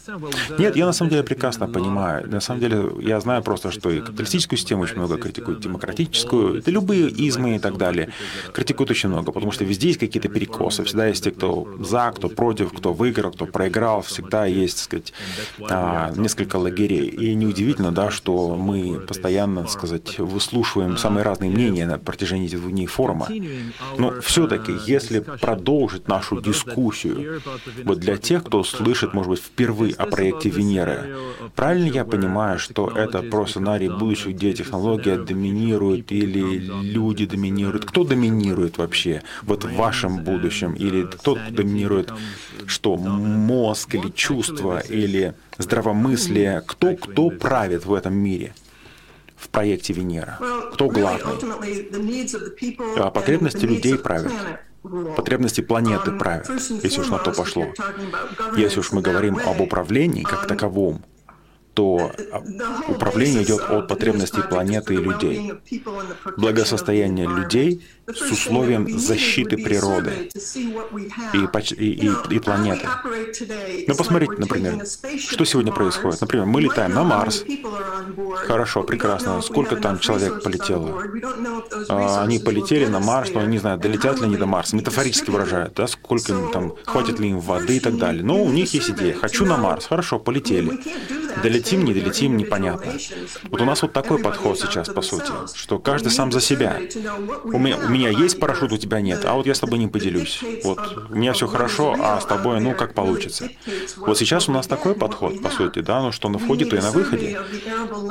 Нет, 0.59 0.77
я 0.77 0.87
на 0.87 0.93
самом 0.93 1.11
деле 1.11 1.23
прекрасно 1.23 1.67
понимаю. 1.69 2.29
На 2.29 2.41
самом 2.41 2.61
деле, 2.61 2.91
я 3.01 3.21
знаю 3.21 3.43
просто, 3.43 3.71
что 3.71 3.91
и 3.91 4.01
капиталистическую 4.01 4.59
систему 4.59 4.83
очень 4.83 4.97
много 4.97 5.17
критикуют, 5.17 5.67
демократическую, 5.75 6.59
это 6.59 6.71
любые 6.71 7.09
измы 7.09 7.57
и 7.57 7.59
так 7.59 7.77
далее. 7.77 8.11
Критикуют 8.53 8.91
очень 8.91 9.09
много, 9.09 9.33
потому 9.33 9.53
что 9.53 9.65
везде 9.65 9.89
есть 9.89 10.01
какие-то 10.01 10.29
перекосы, 10.29 10.85
всегда 10.85 11.09
есть 11.09 11.25
те, 11.25 11.31
кто 11.31 11.69
за, 11.81 12.13
кто 12.15 12.29
против, 12.29 12.73
кто 12.73 12.93
выиграл, 12.93 13.33
кто 13.33 13.47
проиграл, 13.47 14.03
всегда 14.03 14.47
есть, 14.47 14.77
так 14.77 14.85
сказать, 14.85 15.13
а, 15.71 16.13
несколько 16.17 16.57
лагерей. 16.57 17.09
И 17.09 17.35
неудивительно, 17.35 17.93
да, 17.93 18.11
что 18.11 18.57
мы 18.57 19.01
постоянно, 19.01 19.63
так 19.63 19.71
сказать, 19.71 20.19
выслушиваем 20.19 20.97
самые 20.97 21.25
разные 21.25 21.51
мнения 21.51 21.87
на 21.87 21.99
протяжении 21.99 22.47
этих 22.47 22.67
дней 22.71 22.87
форума. 22.87 23.29
Но 23.99 24.21
все-таки, 24.21 24.73
если 24.87 25.21
продолжить 25.21 26.09
нашу 26.09 26.41
дискуссию, 26.41 27.43
вот 27.85 27.99
для 27.99 28.17
тех, 28.17 28.45
кто 28.45 28.63
слышит, 28.65 29.15
может 29.15 29.31
быть, 29.31 29.41
впервые 29.41 29.95
о 29.95 30.07
проекте 30.07 30.49
Венеры, 30.51 31.17
правильно 31.55 31.91
я 31.93 32.05
понимаю, 32.05 32.59
что 32.59 32.89
это 32.89 33.23
про 33.23 33.47
сценарий 33.47 33.89
будущего, 33.89 34.33
где 34.33 34.53
технология 34.53 35.17
доминирует 35.17 35.64
или 36.11 36.59
люди 36.83 37.27
доминируют? 37.27 37.85
Кто 37.85 38.05
доминирует 38.05 38.79
вообще? 38.79 39.23
Вот 39.43 39.65
в 39.65 39.75
вашем 39.75 40.23
будущем, 40.23 40.75
или 40.75 41.05
кто 41.05 41.39
доминирует, 41.51 42.13
что 42.67 42.97
мозг 42.97 43.95
или 43.95 44.11
чувство, 44.11 44.81
или 44.81 45.35
здравомыслие, 45.59 46.63
кто 46.67 46.97
кто 46.97 47.31
правит 47.31 47.87
в 47.87 47.95
этом 47.95 48.15
мире? 48.15 48.55
в 49.37 49.49
проекте 49.51 49.93
Венера? 49.93 50.39
Кто 50.73 50.89
главный? 50.89 51.35
А 52.97 53.11
потребности 53.11 53.67
людей 53.67 53.99
правят. 53.99 54.33
Потребности 55.17 55.61
планеты 55.63 56.13
правят, 56.13 56.49
если 56.83 57.01
уж 57.01 57.09
на 57.09 57.19
то 57.19 57.33
пошло. 57.33 57.67
Если 58.57 58.81
уж 58.81 58.93
мы 58.93 59.01
говорим 59.01 59.39
об 59.39 59.61
управлении 59.61 60.23
как 60.23 60.47
таковом, 60.47 61.03
то 61.75 62.13
управление 62.89 63.43
идет 63.43 63.63
от 63.69 63.89
потребностей 63.89 64.43
планеты 64.49 64.95
и 64.95 64.99
людей. 64.99 65.53
Благосостояние 66.37 67.27
людей 67.27 67.85
с 68.07 68.31
условием 68.31 68.99
защиты 68.99 69.57
природы 69.57 70.31
и, 71.33 71.39
и, 71.75 72.07
и, 72.07 72.11
и 72.31 72.39
планеты. 72.39 72.87
Ну, 73.89 73.95
посмотрите, 73.95 74.35
например, 74.39 74.85
что 75.19 75.45
сегодня 75.45 75.73
происходит. 75.73 76.21
Например, 76.21 76.47
мы 76.47 76.61
летаем 76.61 76.93
на 76.93 77.05
Марс. 77.05 77.45
Хорошо, 78.47 78.83
прекрасно. 78.83 79.41
Сколько 79.43 79.77
там 79.77 79.99
человек 79.99 80.43
полетело? 80.43 81.03
А, 81.89 82.23
они 82.23 82.39
полетели 82.39 82.87
на 82.87 83.01
Марс, 83.01 83.31
но 83.33 83.45
не 83.45 83.59
знаю, 83.59 83.79
долетят 83.79 84.19
ли 84.21 84.27
они 84.27 84.37
до 84.37 84.47
Марса. 84.47 84.77
Метафорически 84.77 85.31
выражают, 85.31 85.75
да, 85.75 85.87
сколько 85.87 86.33
им 86.33 86.51
там, 86.51 86.75
хватит 86.85 87.19
ли 87.19 87.31
им 87.31 87.41
воды 87.41 87.77
и 87.77 87.81
так 87.81 87.97
далее. 87.97 88.23
Но 88.23 88.43
у 88.43 88.51
них 88.51 88.75
есть 88.75 88.91
идея. 88.91 89.15
Хочу 89.15 89.45
на 89.47 89.57
Марс. 89.57 89.87
Хорошо, 89.87 90.19
полетели. 90.19 90.81
Долетим, 91.43 91.85
не 91.85 91.93
долетим, 91.93 92.37
непонятно. 92.37 92.93
Вот 93.51 93.61
у 93.61 93.65
нас 93.65 93.83
вот 93.83 93.93
такой 93.93 94.19
подход 94.19 94.59
сейчас, 94.59 94.89
по 94.89 95.03
сути, 95.03 95.31
что 95.55 95.79
каждый 95.79 96.11
сам 96.11 96.31
за 96.33 96.41
себя. 96.41 96.79
У 97.45 97.59
меня, 97.59 97.77
меня 97.95 98.11
есть 98.11 98.41
парашют, 98.41 98.73
у 98.73 98.77
тебя 98.77 99.01
нет, 99.01 99.25
а 99.25 99.35
вот 99.35 99.47
я 99.47 99.55
с 99.55 99.61
тобой 99.61 99.79
не 99.79 99.89
поделюсь. 99.89 100.41
Вот 100.65 101.09
у 101.11 101.15
меня 101.15 101.33
все 101.33 101.47
хорошо, 101.47 101.97
а 101.99 102.21
с 102.21 102.27
тобой, 102.27 102.61
ну, 102.61 102.75
как 102.75 102.95
получится. 102.95 103.49
Вот 103.97 104.19
сейчас 104.19 104.49
у 104.49 104.53
нас 104.53 104.67
такой 104.67 104.95
подход, 104.95 105.41
по 105.43 105.51
сути, 105.51 105.81
да, 105.81 106.03
ну, 106.03 106.13
что 106.13 106.29
на 106.29 106.39
входе, 106.39 106.65
то 106.65 106.77
и 106.77 106.81
на 106.81 106.91
выходе. 106.91 107.39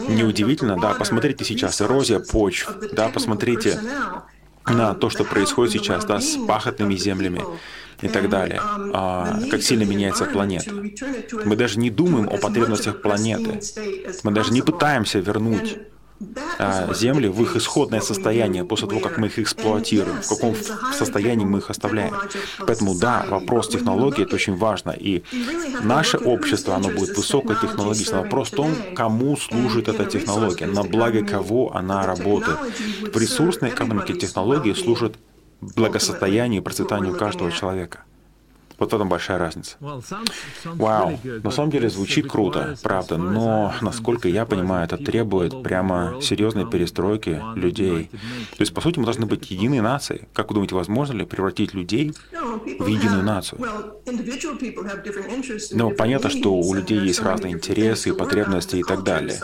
Неудивительно, 0.08 0.80
да, 0.80 0.94
посмотрите 0.94 1.44
сейчас, 1.44 1.82
эрозия 1.82 2.20
почв, 2.20 2.70
да, 2.94 3.10
посмотрите 3.10 3.80
на 4.66 4.94
то, 4.94 5.10
что 5.10 5.26
происходит 5.26 5.74
сейчас, 5.74 6.06
да, 6.06 6.22
с 6.22 6.38
пахотными 6.48 6.96
землями 6.96 7.44
и 8.02 8.08
так 8.08 8.30
далее, 8.30 8.62
а, 8.94 9.40
как 9.52 9.62
сильно 9.62 9.84
меняется 9.84 10.26
планета. 10.26 10.72
Мы 11.46 11.56
даже 11.56 11.80
не 11.80 11.90
думаем 11.90 12.30
о 12.30 12.38
потребностях 12.38 13.02
планеты. 13.02 13.60
Мы 14.24 14.32
даже 14.32 14.52
не 14.54 14.62
пытаемся 14.62 15.20
вернуть 15.20 15.78
а, 16.60 16.94
земли 16.94 17.28
в 17.28 17.42
их 17.42 17.56
исходное 17.56 18.02
состояние 18.02 18.64
после 18.64 18.88
того, 18.88 19.02
как 19.02 19.18
мы 19.18 19.28
их 19.28 19.40
эксплуатируем, 19.40 20.22
в 20.22 20.28
каком 20.28 20.56
состоянии 20.94 21.46
мы 21.46 21.60
их 21.60 21.70
оставляем. 21.70 22.14
Поэтому 22.60 22.98
да, 22.98 23.26
вопрос 23.30 23.70
технологии 23.70 24.24
это 24.24 24.36
очень 24.36 24.56
важно. 24.56 24.92
И 24.92 25.24
наше 25.82 26.18
общество, 26.18 26.76
оно 26.76 26.90
будет 26.90 27.18
высокотехнологичное. 27.18 28.22
Вопрос 28.22 28.50
в 28.50 28.56
том, 28.56 28.76
кому 28.96 29.38
служит 29.38 29.88
эта 29.88 30.06
технология, 30.06 30.66
на 30.66 30.84
благо 30.84 31.24
кого 31.26 31.76
она 31.76 32.06
работает. 32.06 32.58
В 33.14 33.18
ресурсной 33.18 33.72
экономике 33.72 34.14
технологии 34.14 34.74
служат 34.74 35.16
благосостоянию 35.62 36.62
и 36.62 36.64
процветанию 36.64 37.16
каждого 37.16 37.52
человека. 37.52 38.04
Вот 38.80 38.92
в 38.92 38.96
этом 38.96 39.10
большая 39.10 39.38
разница. 39.38 39.78
Вау, 40.66 41.20
на 41.24 41.52
самом 41.52 41.72
деле 41.72 41.90
звучит 41.90 42.30
круто, 42.30 42.76
правда, 42.82 43.18
но, 43.18 43.74
насколько 43.82 44.28
я 44.28 44.46
понимаю, 44.46 44.86
это 44.86 44.98
требует 44.98 45.64
прямо 45.64 46.20
серьезной 46.22 46.70
перестройки 46.70 47.42
людей. 47.56 48.10
То 48.58 48.62
есть, 48.62 48.74
по 48.74 48.82
сути, 48.82 49.00
мы 49.00 49.06
должны 49.06 49.26
быть 49.26 49.52
единой 49.52 49.82
нацией. 49.82 50.28
Как 50.34 50.50
вы 50.50 50.56
думаете, 50.56 50.76
возможно 50.76 51.14
ли 51.14 51.26
превратить 51.26 51.74
людей 51.74 52.14
в 52.80 52.88
единую 52.88 53.24
нацию? 53.24 53.62
Но 55.72 55.90
понятно, 55.92 56.30
что 56.30 56.54
у 56.54 56.74
людей 56.74 57.00
есть 57.00 57.22
разные 57.22 57.54
интересы, 57.54 58.14
потребности 58.14 58.78
и 58.78 58.84
так 58.84 59.04
далее. 59.04 59.40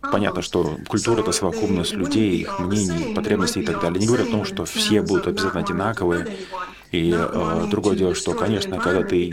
Понятно, 0.00 0.42
что 0.42 0.78
культура— 0.88 1.20
это 1.22 1.32
совокупность 1.32 1.92
людей, 1.92 2.40
их 2.40 2.58
мнений, 2.60 3.14
потребностей 3.14 3.60
и 3.60 3.64
так 3.64 3.80
далее. 3.80 4.00
Не 4.00 4.06
говорю 4.06 4.24
о 4.24 4.30
том, 4.30 4.44
что 4.44 4.64
все 4.64 5.02
будут 5.02 5.26
обязательно 5.26 5.62
одинаковые, 5.62 6.26
И 6.92 7.12
э, 7.12 7.66
другое 7.70 7.96
дело, 7.96 8.14
что, 8.14 8.32
конечно, 8.34 8.78
когда 8.78 9.02
ты, 9.02 9.32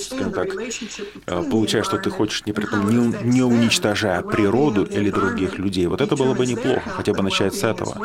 скажем 0.00 0.32
так, 0.32 0.48
э, 0.54 1.42
получаешь, 1.50 1.86
что 1.86 1.98
ты 1.98 2.10
хочешь, 2.10 2.44
не, 2.46 2.52
при 2.52 2.64
этом, 2.64 2.88
не, 2.88 3.24
не 3.24 3.42
уничтожая 3.42 4.22
природу 4.22 4.84
или 4.84 5.10
других 5.10 5.58
людей, 5.58 5.86
вот 5.86 6.00
это 6.00 6.16
было 6.16 6.34
бы 6.34 6.46
неплохо, 6.46 6.90
хотя 6.90 7.12
бы 7.12 7.22
начать 7.22 7.54
с 7.54 7.64
этого. 7.64 7.96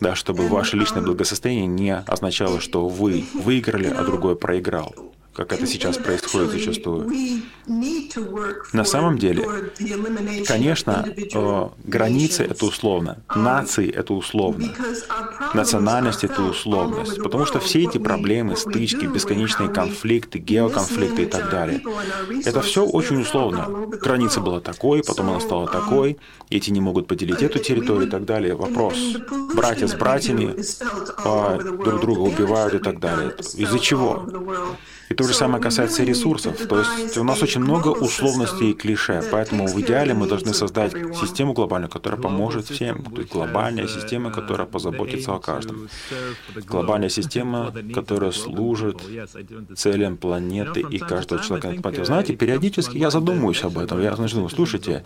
Да, 0.00 0.16
чтобы 0.16 0.48
ваше 0.48 0.76
личное 0.76 1.02
благосостояние 1.02 1.66
не 1.66 1.96
означало, 1.96 2.60
что 2.60 2.88
вы 2.88 3.24
выиграли, 3.34 3.86
а 3.86 4.02
другой 4.02 4.36
проиграл 4.36 4.94
как 5.34 5.52
это 5.52 5.66
сейчас 5.66 5.96
происходит 5.96 6.50
зачастую. 6.50 7.10
На 8.72 8.84
самом 8.84 9.18
деле, 9.18 9.46
конечно, 10.46 11.06
э, 11.06 11.68
границы— 11.84 12.42
это 12.50 12.66
условно, 12.66 13.22
нации— 13.34 13.90
это 13.92 14.12
условно, 14.12 14.74
национальность— 15.54 16.24
это 16.24 16.42
условность, 16.42 17.22
потому 17.22 17.46
что 17.46 17.60
все 17.60 17.84
эти 17.84 17.98
проблемы, 17.98 18.56
стычки, 18.56 19.06
бесконечные 19.06 19.70
конфликты, 19.70 20.38
геоконфликты 20.38 21.22
и 21.22 21.26
так 21.26 21.50
далее, 21.50 21.82
это 22.44 22.60
все 22.60 22.84
очень 22.84 23.20
условно. 23.20 23.86
Граница 24.02 24.40
была 24.40 24.60
такой, 24.60 25.02
потом 25.02 25.30
она 25.30 25.40
стала 25.40 25.66
такой, 25.66 26.18
эти 26.50 26.70
не 26.70 26.80
могут 26.80 27.06
поделить 27.06 27.42
эту 27.42 27.58
территорию 27.58 28.06
и 28.08 28.10
так 28.10 28.24
далее. 28.24 28.54
Вопрос. 28.54 28.94
Братья 29.54 29.86
с 29.86 29.94
братьями 29.94 30.54
а, 31.24 31.58
друг 31.58 32.00
друга 32.00 32.20
убивают 32.20 32.74
и 32.74 32.78
так 32.78 33.00
далее. 33.00 33.34
Из-за 33.54 33.78
чего? 33.78 34.26
И 35.12 35.14
то 35.14 35.24
же 35.24 35.34
самое 35.34 35.62
касается 35.62 36.04
ресурсов. 36.04 36.56
То 36.66 36.78
есть 36.78 37.18
у 37.18 37.22
нас 37.22 37.42
очень 37.42 37.60
много 37.60 37.88
условностей 37.88 38.70
и 38.70 38.72
клише, 38.72 39.22
поэтому 39.30 39.66
в 39.66 39.78
идеале 39.82 40.14
мы 40.14 40.26
должны 40.26 40.54
создать 40.54 40.92
систему 41.20 41.52
глобальную, 41.52 41.90
которая 41.90 42.18
поможет 42.18 42.64
всем. 42.64 43.04
То 43.04 43.20
есть 43.20 43.30
глобальная 43.30 43.86
система, 43.88 44.30
которая 44.30 44.66
позаботится 44.66 45.34
о 45.34 45.38
каждом. 45.38 45.90
Глобальная 46.66 47.10
система, 47.10 47.74
которая 47.94 48.32
служит 48.32 49.02
целям 49.76 50.16
планеты 50.16 50.80
и 50.80 50.98
каждого 50.98 51.42
человека 51.42 51.68
на 51.68 51.82
планете. 51.82 52.06
Знаете, 52.06 52.34
периодически 52.34 52.96
я 52.96 53.10
задумываюсь 53.10 53.62
об 53.64 53.76
этом. 53.76 54.00
Я 54.00 54.12
думаю, 54.12 54.48
слушайте, 54.48 55.04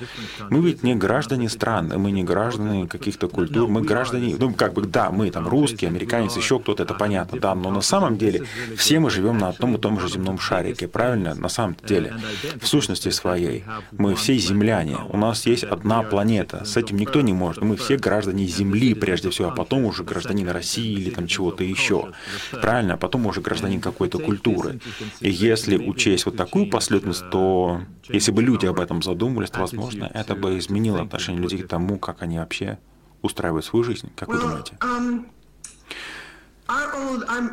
мы 0.50 0.60
ведь 0.60 0.84
не 0.84 0.94
граждане 0.94 1.48
стран, 1.48 1.92
мы 1.96 2.12
не 2.12 2.22
граждане 2.22 2.86
каких-то 2.86 3.26
культур, 3.26 3.68
мы 3.68 3.82
граждане, 3.82 4.36
ну 4.38 4.54
как 4.54 4.72
бы 4.72 4.82
да, 4.82 5.10
мы 5.10 5.32
там 5.32 5.48
русские, 5.48 5.88
американец, 5.88 6.36
еще 6.36 6.60
кто-то, 6.60 6.84
это 6.84 6.94
понятно, 6.94 7.40
да, 7.40 7.56
но 7.56 7.70
на 7.70 7.80
самом 7.80 8.16
деле 8.16 8.44
все 8.76 9.00
мы 9.00 9.10
живем 9.10 9.38
на 9.38 9.48
одном 9.48 9.74
и 9.74 9.78
том 9.78 9.95
же 10.00 10.08
земном 10.08 10.38
шарике, 10.38 10.88
правильно? 10.88 11.34
На 11.34 11.48
самом 11.48 11.76
деле, 11.86 12.14
в 12.60 12.66
сущности 12.66 13.10
своей, 13.10 13.64
мы 13.92 14.14
все 14.14 14.36
земляне, 14.36 14.96
у 15.08 15.16
нас 15.16 15.46
есть 15.46 15.64
одна 15.64 16.02
планета, 16.02 16.64
с 16.64 16.76
этим 16.76 16.96
никто 16.96 17.20
не 17.20 17.32
может, 17.32 17.62
мы 17.62 17.76
все 17.76 17.96
граждане 17.96 18.46
Земли 18.46 18.94
прежде 18.94 19.30
всего, 19.30 19.48
а 19.48 19.50
потом 19.50 19.84
уже 19.84 20.04
гражданин 20.04 20.48
России 20.48 20.92
или 20.92 21.10
там 21.10 21.26
чего-то 21.26 21.64
еще, 21.64 22.12
правильно? 22.50 22.94
А 22.94 22.96
потом 22.96 23.26
уже 23.26 23.40
гражданин 23.40 23.80
какой-то 23.80 24.18
культуры. 24.18 24.80
И 25.20 25.30
если 25.30 25.76
учесть 25.76 26.26
вот 26.26 26.36
такую 26.36 26.70
последовательность, 26.70 27.30
то 27.30 27.80
если 28.08 28.32
бы 28.32 28.42
люди 28.42 28.66
об 28.66 28.80
этом 28.80 29.02
задумывались, 29.02 29.50
то, 29.50 29.60
возможно, 29.60 30.10
это 30.12 30.34
бы 30.34 30.58
изменило 30.58 31.02
отношение 31.02 31.42
людей 31.42 31.62
к 31.62 31.68
тому, 31.68 31.98
как 31.98 32.22
они 32.22 32.38
вообще 32.38 32.78
устраивают 33.22 33.64
свою 33.64 33.84
жизнь. 33.84 34.10
Как 34.16 34.28
вы 34.28 34.38
думаете? 34.38 34.74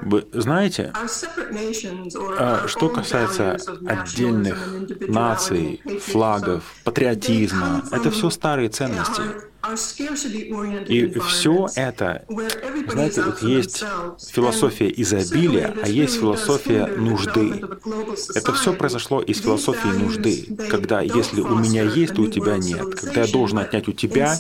Вы 0.02 0.28
знаете, 0.34 0.92
а, 2.38 2.68
что 2.68 2.90
касается 2.90 3.58
отдельных 3.86 4.58
наций, 5.08 5.82
флагов, 6.02 6.64
патриотизма, 6.84 7.84
это 7.92 8.10
все 8.12 8.30
старые 8.30 8.70
ценности. 8.70 9.22
И 10.90 11.20
все 11.20 11.68
это, 11.76 12.26
знаете, 12.92 13.22
вот 13.22 13.42
есть 13.42 13.86
философия 14.30 14.94
изобилия, 14.98 15.74
а 15.82 15.88
есть 15.88 16.20
философия 16.20 16.86
нужды. 16.88 17.64
Это 18.36 18.52
все 18.54 18.74
произошло 18.74 19.22
из 19.22 19.40
философии 19.40 19.88
нужды, 19.88 20.48
когда 20.70 21.00
если 21.00 21.40
у 21.40 21.60
меня 21.60 21.84
есть, 21.84 22.16
то 22.16 22.24
у 22.24 22.28
тебя 22.28 22.58
нет. 22.58 23.00
Когда 23.00 23.22
я 23.22 23.32
должен 23.32 23.60
отнять 23.60 23.88
у 23.88 23.94
тебя, 23.94 24.38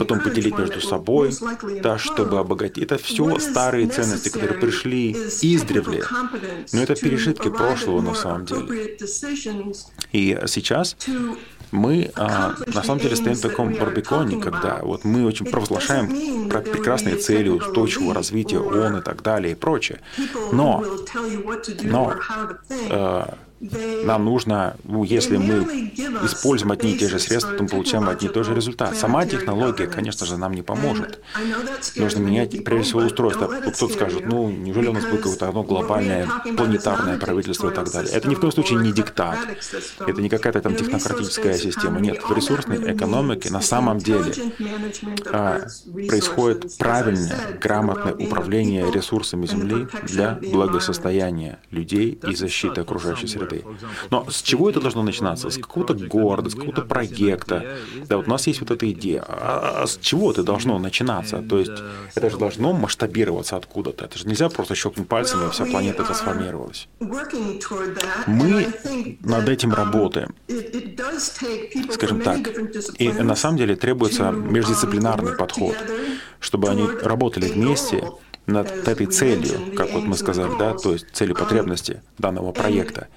потом 0.00 0.20
поделить 0.20 0.58
между 0.58 0.80
собой, 0.80 1.32
да, 1.82 1.98
чтобы 1.98 2.38
обогатить. 2.38 2.82
Это 2.82 2.96
все 2.96 3.38
старые 3.38 3.86
ценности, 3.86 4.30
которые 4.30 4.58
пришли 4.58 5.12
издревле. 5.12 6.04
Но 6.72 6.82
это 6.82 6.94
пережитки 6.94 7.50
прошлого 7.50 8.00
на 8.00 8.14
самом 8.14 8.46
деле. 8.46 8.96
И 10.12 10.38
сейчас 10.46 10.96
мы 11.70 12.10
а, 12.16 12.54
на 12.66 12.82
самом 12.82 13.00
деле 13.00 13.14
стоим 13.14 13.34
в 13.34 13.40
таком 13.40 13.74
барбеконе, 13.74 14.40
когда 14.40 14.80
вот 14.82 15.04
мы 15.04 15.24
очень 15.26 15.46
провозглашаем 15.46 16.48
про 16.48 16.60
прекрасные 16.60 17.16
цели 17.16 17.48
устойчивого 17.48 18.14
развития 18.14 18.58
ООН 18.58 18.98
и 18.98 19.02
так 19.02 19.22
далее 19.22 19.52
и 19.52 19.54
прочее. 19.54 20.00
Но, 20.52 20.84
но 21.82 22.14
э, 22.70 23.24
нам 23.60 24.24
нужно, 24.24 24.76
ну, 24.84 25.04
если 25.04 25.36
мы 25.36 25.92
используем 26.24 26.72
одни 26.72 26.92
и 26.92 26.98
те 26.98 27.08
же 27.08 27.18
средства, 27.18 27.54
то 27.54 27.62
мы 27.62 27.68
получаем 27.68 28.08
одни 28.08 28.28
и 28.28 28.30
тот 28.30 28.46
же 28.46 28.54
результат. 28.54 28.96
Сама 28.96 29.26
технология, 29.26 29.86
конечно 29.86 30.24
же, 30.24 30.38
нам 30.38 30.54
не 30.54 30.62
поможет. 30.62 31.20
Нужно 31.96 32.20
менять, 32.20 32.64
прежде 32.64 32.84
всего, 32.84 33.00
устройство. 33.00 33.46
Кто-то 33.46 33.92
скажет, 33.92 34.26
ну, 34.26 34.48
неужели 34.48 34.88
у 34.88 34.92
нас 34.92 35.04
будет 35.04 35.20
какое-то 35.20 35.48
одно 35.48 35.62
глобальное 35.62 36.26
планетарное 36.56 37.18
правительство 37.18 37.70
и 37.70 37.74
так 37.74 37.90
далее. 37.92 38.12
Это 38.12 38.28
ни 38.28 38.34
в 38.34 38.40
коем 38.40 38.52
случае 38.52 38.78
не 38.80 38.92
диктат. 38.92 39.38
Это 40.06 40.22
не 40.22 40.30
какая-то 40.30 40.62
там 40.62 40.74
технократическая 40.74 41.56
система. 41.58 42.00
Нет, 42.00 42.22
в 42.22 42.34
ресурсной 42.34 42.94
экономике 42.94 43.50
на 43.50 43.60
самом 43.60 43.98
деле 43.98 44.32
а, 45.32 45.60
происходит 46.08 46.78
правильное, 46.78 47.58
грамотное 47.60 48.14
управление 48.14 48.90
ресурсами 48.90 49.46
Земли 49.46 49.86
для 50.04 50.38
благосостояния 50.50 51.58
людей 51.70 52.18
и 52.26 52.34
защиты 52.34 52.80
окружающей 52.80 53.26
среды 53.26 53.49
этой. 53.50 53.64
Но 54.10 54.26
с 54.30 54.42
чего 54.42 54.70
это 54.70 54.80
должно 54.80 55.02
начинаться? 55.02 55.50
С 55.50 55.56
какого-то 55.56 55.94
города, 55.94 56.50
с 56.50 56.54
какого-то 56.54 56.82
проекта. 56.82 57.64
Да, 58.08 58.16
вот 58.16 58.26
у 58.26 58.30
нас 58.30 58.46
есть 58.46 58.60
вот 58.60 58.70
эта 58.70 58.90
идея. 58.90 59.24
А, 59.26 59.82
а 59.82 59.86
с 59.86 59.98
чего 60.00 60.30
это 60.30 60.42
должно 60.42 60.78
начинаться? 60.78 61.42
То 61.42 61.58
есть 61.58 61.72
это 62.14 62.30
же 62.30 62.38
должно 62.38 62.72
масштабироваться 62.72 63.56
откуда-то. 63.56 64.04
Это 64.04 64.18
же 64.18 64.26
нельзя 64.26 64.48
просто 64.48 64.74
щелкнуть 64.74 65.08
пальцами, 65.08 65.46
и 65.46 65.50
вся 65.50 65.64
планета 65.64 66.04
трансформировалась. 66.04 66.88
Мы 68.26 68.66
над 69.20 69.48
этим 69.48 69.74
работаем. 69.74 70.34
Скажем 71.90 72.20
так. 72.20 72.38
И 72.98 73.08
на 73.08 73.36
самом 73.36 73.58
деле 73.58 73.76
требуется 73.76 74.30
междисциплинарный 74.30 75.36
подход, 75.36 75.76
чтобы 76.40 76.68
они 76.68 76.86
работали 77.02 77.48
вместе, 77.48 78.04
над 78.46 78.88
этой 78.88 79.06
целью, 79.06 79.74
как 79.76 79.92
вот 79.92 80.04
мы 80.04 80.16
сказали, 80.16 80.50
да, 80.58 80.74
то 80.74 80.92
есть 80.92 81.06
цели 81.12 81.32
потребности 81.32 82.02
данного 82.18 82.52
проекта. 82.52 83.08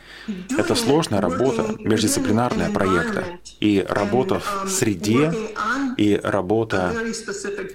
Это 0.58 0.76
сложная 0.76 1.22
работа, 1.22 1.76
междисциплинарная 1.80 2.72
проекта, 2.72 3.26
и 3.60 3.86
работа 3.88 4.40
в 4.40 4.70
среде, 4.70 5.34
и 5.98 6.20
работа 6.24 6.94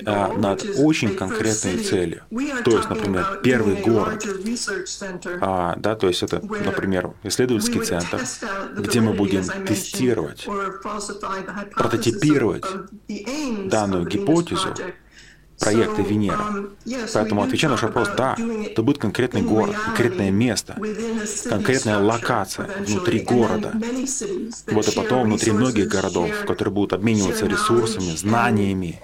а, 0.06 0.32
над 0.36 0.64
очень 0.78 1.14
конкретной 1.14 1.78
целью. 1.78 2.22
То 2.64 2.70
есть, 2.72 2.88
например, 2.88 3.40
первый 3.42 3.76
город, 3.76 4.24
а, 5.40 5.76
да, 5.76 5.94
то 5.94 6.08
есть 6.08 6.22
это, 6.22 6.40
например, 6.40 7.12
исследовательский 7.22 7.80
центр, 7.82 8.20
где 8.76 9.00
мы 9.00 9.12
будем 9.12 9.44
тестировать, 9.66 10.46
прототипировать 11.74 12.64
данную 13.68 14.06
гипотезу, 14.06 14.74
проекта 15.58 16.02
Венера. 16.02 16.64
Поэтому 17.12 17.42
отвечая 17.42 17.70
на 17.70 17.74
наш 17.74 17.82
вопрос, 17.82 18.08
да, 18.16 18.36
это 18.64 18.82
будет 18.82 18.98
конкретный 18.98 19.42
город, 19.42 19.76
конкретное 19.86 20.30
место, 20.30 20.80
конкретная 21.48 21.98
локация 21.98 22.68
внутри 22.86 23.20
города. 23.20 23.72
Вот 24.66 24.88
и 24.88 24.92
потом 24.92 25.24
внутри 25.24 25.52
многих 25.52 25.88
городов, 25.88 26.30
которые 26.46 26.72
будут 26.72 26.92
обмениваться 26.92 27.46
ресурсами, 27.46 28.16
знаниями, 28.16 29.00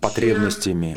потребностями, 0.00 0.96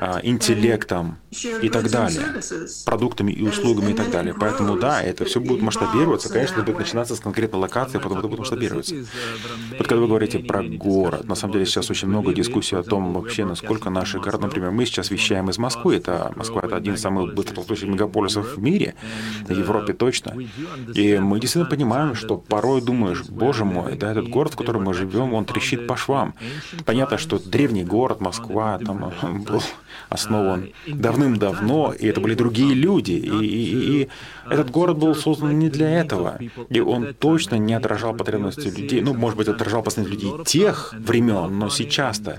а, 0.00 0.20
интеллектом 0.22 1.18
и 1.62 1.68
так 1.68 1.90
далее, 1.90 2.40
продуктами 2.84 3.32
и 3.32 3.42
услугами 3.42 3.92
и 3.92 3.94
так 3.94 4.10
далее. 4.10 4.34
Поэтому 4.38 4.76
да, 4.78 5.02
это 5.02 5.24
все 5.24 5.40
будет 5.40 5.62
масштабироваться. 5.62 6.28
Конечно, 6.28 6.62
будет 6.62 6.78
начинаться 6.78 7.16
с 7.16 7.20
конкретной 7.20 7.60
локации, 7.60 7.98
потом 7.98 8.18
это 8.18 8.28
будет 8.28 8.40
масштабироваться. 8.40 8.94
Вот 9.78 9.86
когда 9.86 9.96
вы 9.96 10.06
говорите 10.06 10.38
про 10.38 10.62
город, 10.62 11.24
на 11.24 11.34
самом 11.34 11.54
деле 11.54 11.66
сейчас 11.66 11.90
очень 11.90 12.08
много 12.08 12.32
дискуссий 12.32 12.76
о 12.76 12.82
том 12.82 13.12
вообще, 13.12 13.44
насколько 13.44 13.90
наши 13.90 14.18
города, 14.18 14.46
например, 14.46 14.70
мы 14.70 14.86
сейчас 14.86 15.10
вещаем 15.10 15.50
из 15.50 15.58
Москвы, 15.58 15.96
это 15.96 16.32
Москва 16.36 16.62
это 16.64 16.76
один 16.76 16.94
из 16.94 17.00
самых 17.00 17.34
быстрорастущих 17.34 17.88
мегаполисов 17.88 18.56
в 18.56 18.62
мире, 18.62 18.94
в 19.46 19.52
Европе 19.52 19.92
точно. 19.92 20.36
И 20.94 21.18
мы 21.18 21.40
действительно 21.40 21.68
понимаем, 21.68 22.14
что 22.14 22.36
порой 22.36 22.80
думаешь, 22.80 23.24
боже 23.24 23.64
мой, 23.64 23.96
да, 23.96 24.12
этот 24.12 24.28
город, 24.28 24.54
в 24.54 24.56
котором 24.56 24.84
мы 24.84 24.94
живем, 24.94 25.34
он 25.34 25.44
трещит 25.44 25.86
по 25.86 25.96
швам. 25.96 26.34
Понятно, 26.84 27.18
что 27.18 27.38
древний 27.38 27.84
город 27.84 28.20
Москвы 28.20 28.35
Москва 28.38 28.78
там 28.78 29.12
был 29.44 29.62
основан 30.08 30.70
давным-давно, 30.86 31.92
и 31.92 32.06
это 32.06 32.20
были 32.20 32.34
другие 32.34 32.74
люди. 32.74 33.12
И, 33.12 33.46
и, 33.46 34.02
и 34.02 34.08
этот 34.48 34.70
город 34.70 34.98
был 34.98 35.14
создан 35.14 35.58
не 35.58 35.68
для 35.68 36.00
этого. 36.00 36.38
И 36.68 36.80
он 36.80 37.14
точно 37.14 37.56
не 37.56 37.74
отражал 37.74 38.14
потребности 38.14 38.68
людей. 38.68 39.00
Ну, 39.00 39.14
может 39.14 39.36
быть, 39.36 39.48
отражал 39.48 39.82
потребности 39.82 40.12
людей 40.12 40.32
тех 40.44 40.94
времен, 40.98 41.58
но 41.58 41.68
сейчас-то 41.68 42.38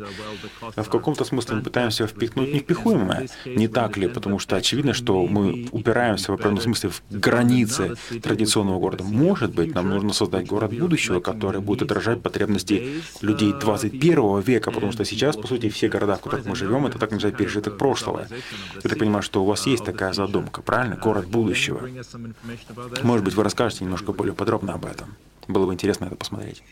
в 0.76 0.90
каком-то 0.90 1.26
смысле 1.26 1.58
мы 1.58 1.62
пытаемся 1.64 2.08
впихнуть 2.08 2.54
невпихуемое. 2.54 3.28
Не 3.46 3.68
так 3.68 3.98
ли? 3.98 4.08
Потому 4.08 4.40
что 4.40 4.56
очевидно, 4.56 4.94
что 4.94 5.26
мы 5.28 5.68
упираемся 5.72 6.32
в 6.32 6.36
определенном 6.36 6.62
смысле 6.62 6.90
в 6.90 7.02
границы 7.10 7.96
традиционного 8.22 8.80
города. 8.80 9.04
Может 9.04 9.54
быть, 9.54 9.74
нам 9.74 9.90
нужно 9.90 10.14
создать 10.14 10.48
город 10.48 10.78
будущего, 10.78 11.20
который 11.20 11.62
будет 11.62 11.82
отражать 11.82 12.22
потребности 12.22 13.02
людей 13.22 13.54
21 13.54 14.40
века, 14.40 14.72
потому 14.72 14.92
что 14.92 15.06
сейчас, 15.06 15.36
по 15.36 15.48
сути, 15.48 15.70
все 15.70 15.87
города, 15.90 16.16
в 16.16 16.22
которых 16.22 16.46
мы 16.46 16.56
живем, 16.56 16.86
это 16.86 17.00
так 17.00 17.12
называемый 17.12 17.38
пережиток 17.38 17.78
прошлого. 17.78 18.28
Я 18.76 18.90
так 18.90 19.00
понимаю, 19.00 19.24
что 19.24 19.44
у 19.44 19.46
вас 19.46 19.66
есть 19.68 19.86
такая 19.86 20.14
задумка, 20.14 20.62
правильно? 20.62 20.96
Город 20.96 21.28
будущего. 21.28 21.82
Может 23.04 23.26
быть, 23.26 23.36
вы 23.36 23.44
расскажете 23.44 23.84
немножко 23.84 24.14
более 24.14 24.34
подробно 24.34 24.74
об 24.74 24.86
этом. 24.86 25.16
Было 25.48 25.66
бы 25.66 25.74
интересно 25.74 26.06
это 26.06 26.16
посмотреть. 26.16 26.64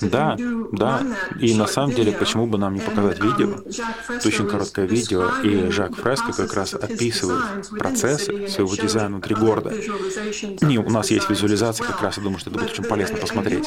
Да, 0.00 0.36
да. 0.72 1.02
И 1.40 1.54
на 1.54 1.66
самом 1.66 1.94
деле, 1.94 2.12
почему 2.12 2.46
бы 2.46 2.56
нам 2.56 2.74
не 2.74 2.80
показать 2.80 3.18
um, 3.18 3.26
видео? 3.26 4.14
Это 4.14 4.28
очень 4.28 4.46
короткое 4.46 4.86
видео, 4.86 5.28
и 5.42 5.70
Жак 5.70 5.96
Фреско 5.96 6.32
как 6.32 6.54
раз 6.54 6.74
описывает 6.74 7.68
процесс 7.70 8.24
своего 8.24 8.74
дизайна 8.76 9.16
внутри 9.16 9.34
города. 9.34 9.70
И 9.70 10.78
у 10.78 10.88
нас 10.88 11.10
есть 11.10 11.28
визуализация 11.28 11.86
как 11.86 12.00
раз, 12.00 12.16
я 12.16 12.22
думаю, 12.22 12.38
что 12.38 12.50
это 12.50 12.60
будет 12.60 12.70
очень 12.70 12.84
полезно 12.84 13.16
посмотреть. 13.16 13.66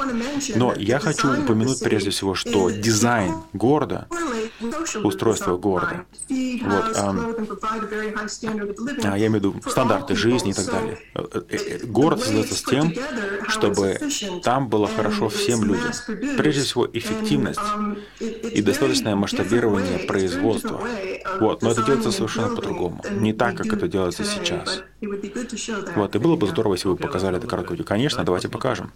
Но 0.55 0.73
я 0.77 0.99
хочу 0.99 1.41
упомянуть 1.41 1.79
прежде 1.81 2.11
всего, 2.11 2.33
что 2.33 2.69
дизайн 2.69 3.33
города, 3.53 4.07
устройство 5.03 5.57
города, 5.57 6.05
вот, 6.29 6.85
а, 9.03 9.17
я 9.17 9.27
имею 9.27 9.31
в 9.31 9.35
виду 9.35 9.55
стандарты 9.69 10.15
жизни 10.15 10.51
и 10.51 10.53
так 10.53 10.65
далее. 10.65 10.99
Э, 11.15 11.41
э, 11.49 11.85
город 11.85 12.21
создается 12.21 12.55
с 12.55 12.61
тем, 12.63 12.93
чтобы 13.47 13.99
там 14.43 14.67
было 14.67 14.87
хорошо 14.87 15.29
всем 15.29 15.63
людям. 15.63 15.91
Прежде 16.37 16.61
всего, 16.63 16.87
эффективность 16.91 17.59
и 18.19 18.61
достаточное 18.61 19.15
масштабирование 19.15 19.99
производства. 19.99 20.81
Вот, 21.39 21.61
но 21.61 21.71
это 21.71 21.83
делается 21.83 22.11
совершенно 22.11 22.55
по-другому. 22.55 23.03
Не 23.11 23.33
так, 23.33 23.55
как 23.55 23.67
это 23.67 23.87
делается 23.87 24.23
сейчас. 24.23 24.83
Вот, 25.95 26.15
и 26.15 26.19
было 26.19 26.35
бы 26.35 26.47
здорово, 26.47 26.73
если 26.75 26.87
бы 26.87 26.95
вы 26.95 26.97
показали 26.99 27.37
это 27.37 27.47
короткое 27.47 27.73
видео. 27.73 27.85
Конечно, 27.85 28.23
давайте 28.23 28.49
покажем. 28.49 28.91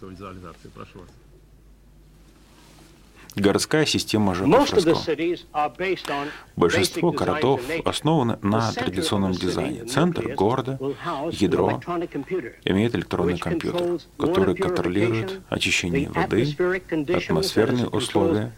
Городская 3.36 3.84
система 3.84 4.34
ЖК 4.34 4.46
Большинство 6.56 7.12
городов 7.12 7.60
основаны 7.84 8.38
на 8.40 8.72
традиционном 8.72 9.32
дизайне. 9.32 9.84
Центр 9.84 10.32
города, 10.34 10.78
ядро, 11.32 11.78
имеет 12.64 12.94
электронный 12.94 13.36
компьютер, 13.36 14.00
который 14.18 14.54
контролирует 14.54 15.40
очищение 15.50 16.08
воды, 16.08 16.56
атмосферные 17.14 17.88
условия, 17.88 18.52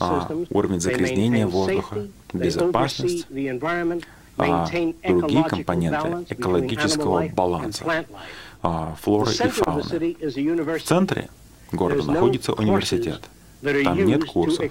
а, 0.00 0.28
уровень 0.48 0.80
загрязнения 0.80 1.46
воздуха, 1.46 2.06
безопасность, 2.32 3.26
а 4.38 4.66
другие 5.06 5.44
компоненты 5.44 6.34
экологического 6.34 7.28
баланса, 7.28 8.06
а, 8.62 8.96
флоры 9.02 9.30
и 9.32 9.48
фауны. 9.48 10.16
В 10.78 10.82
центре 10.82 11.28
города 11.70 12.10
находится 12.10 12.54
университет. 12.54 13.20
Там 13.62 14.04
нет 14.04 14.24
курсов, 14.24 14.70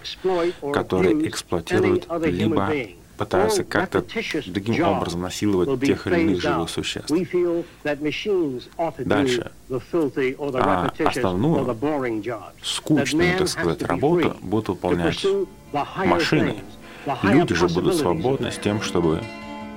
которые 0.74 1.28
эксплуатируют 1.28 2.08
либо 2.26 2.70
пытаются 3.18 3.64
как-то 3.64 4.04
другим 4.48 4.84
образом 4.84 5.22
насиловать 5.22 5.80
тех 5.82 6.08
или 6.08 6.22
иных 6.22 6.42
живых 6.42 6.70
существ. 6.70 7.12
Дальше. 9.00 9.52
А 9.70 10.92
основную, 11.06 11.78
скучную, 12.64 13.38
так 13.38 13.48
сказать, 13.48 13.82
работу 13.84 14.36
будут 14.42 14.70
выполнять 14.70 15.26
машины. 16.06 16.56
Люди 17.24 17.56
же 17.56 17.68
будут 17.68 17.96
свободны 17.96 18.52
с 18.52 18.58
тем, 18.58 18.82
чтобы 18.82 19.22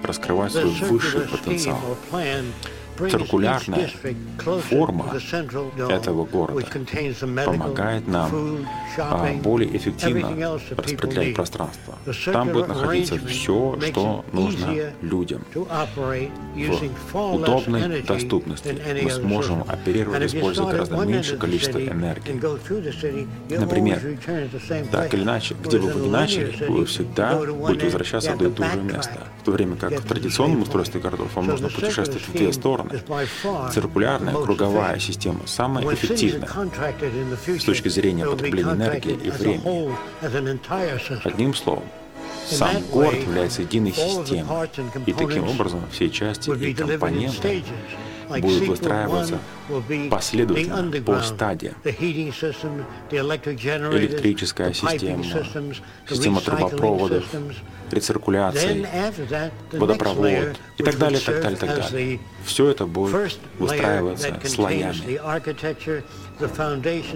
раскрывать 0.02 0.52
свой 0.52 0.70
высший 0.88 1.20
потенциал 1.22 1.80
циркулярная 2.98 3.90
форма 4.68 5.14
этого 5.88 6.24
города 6.24 6.66
помогает 7.44 8.06
нам 8.08 8.66
а, 8.98 9.32
более 9.42 9.76
эффективно 9.76 10.58
распределять 10.76 11.34
пространство. 11.34 11.98
Там 12.32 12.48
будет 12.50 12.68
находиться 12.68 13.18
все, 13.26 13.78
что 13.80 14.24
нужно 14.32 14.92
людям. 15.02 15.42
В 17.12 17.34
удобной 17.34 18.02
доступности 18.02 18.76
мы 19.02 19.10
сможем 19.10 19.64
оперировать, 19.66 20.34
используя 20.34 20.70
гораздо 20.70 20.96
меньшее 21.04 21.38
количество 21.38 21.78
энергии. 21.78 22.40
Например, 23.56 24.00
так 24.90 25.14
или 25.14 25.22
иначе, 25.22 25.56
где 25.62 25.78
бы 25.78 25.88
вы 25.88 26.00
ни 26.00 26.08
начали, 26.08 26.54
вы 26.68 26.84
всегда 26.86 27.36
будете 27.36 27.86
возвращаться 27.86 28.30
в 28.30 28.34
одно 28.34 28.48
и 28.48 28.52
то 28.52 28.64
же 28.64 28.80
место. 28.82 29.18
В 29.40 29.44
то 29.44 29.52
время 29.52 29.76
как 29.76 29.92
в 29.92 30.06
традиционном 30.06 30.62
устройстве 30.62 31.00
городов 31.00 31.34
вам 31.34 31.46
нужно 31.46 31.68
путешествовать 31.68 32.26
в 32.26 32.32
две 32.32 32.52
стороны, 32.52 32.83
стороны. 32.88 33.72
Циркулярная 33.72 34.34
круговая 34.34 34.98
система 34.98 35.46
самая 35.46 35.84
эффективная. 35.94 36.48
с 36.48 37.64
точки 37.64 37.88
зрения 37.88 38.26
потребления 38.26 38.72
энергии 38.72 39.12
и 39.12 39.30
времени. 39.30 39.94
Одним 41.24 41.54
словом, 41.54 41.84
сам 42.46 42.82
город 42.92 43.14
является 43.14 43.62
единой 43.62 43.92
системой, 43.92 44.68
и 45.06 45.12
таким 45.12 45.48
образом 45.48 45.82
все 45.90 46.10
части 46.10 46.50
и 46.50 46.74
компоненты 46.74 47.64
будут 48.28 48.68
выстраиваться 48.68 49.38
последовательно 50.10 51.02
по 51.02 51.20
стадиям. 51.22 51.74
Электрическая 53.92 54.72
система, 54.72 55.24
система 56.08 56.40
трубопроводов, 56.40 57.24
рециркуляции, 57.90 58.86
водопровод 59.72 60.56
и 60.78 60.82
так 60.82 60.98
далее, 60.98 61.20
так 61.20 61.42
далее, 61.42 61.58
так 61.58 61.68
далее. 61.90 62.20
Все 62.44 62.68
это 62.68 62.86
будет 62.86 63.38
выстраиваться 63.58 64.40
слоями. 64.44 65.20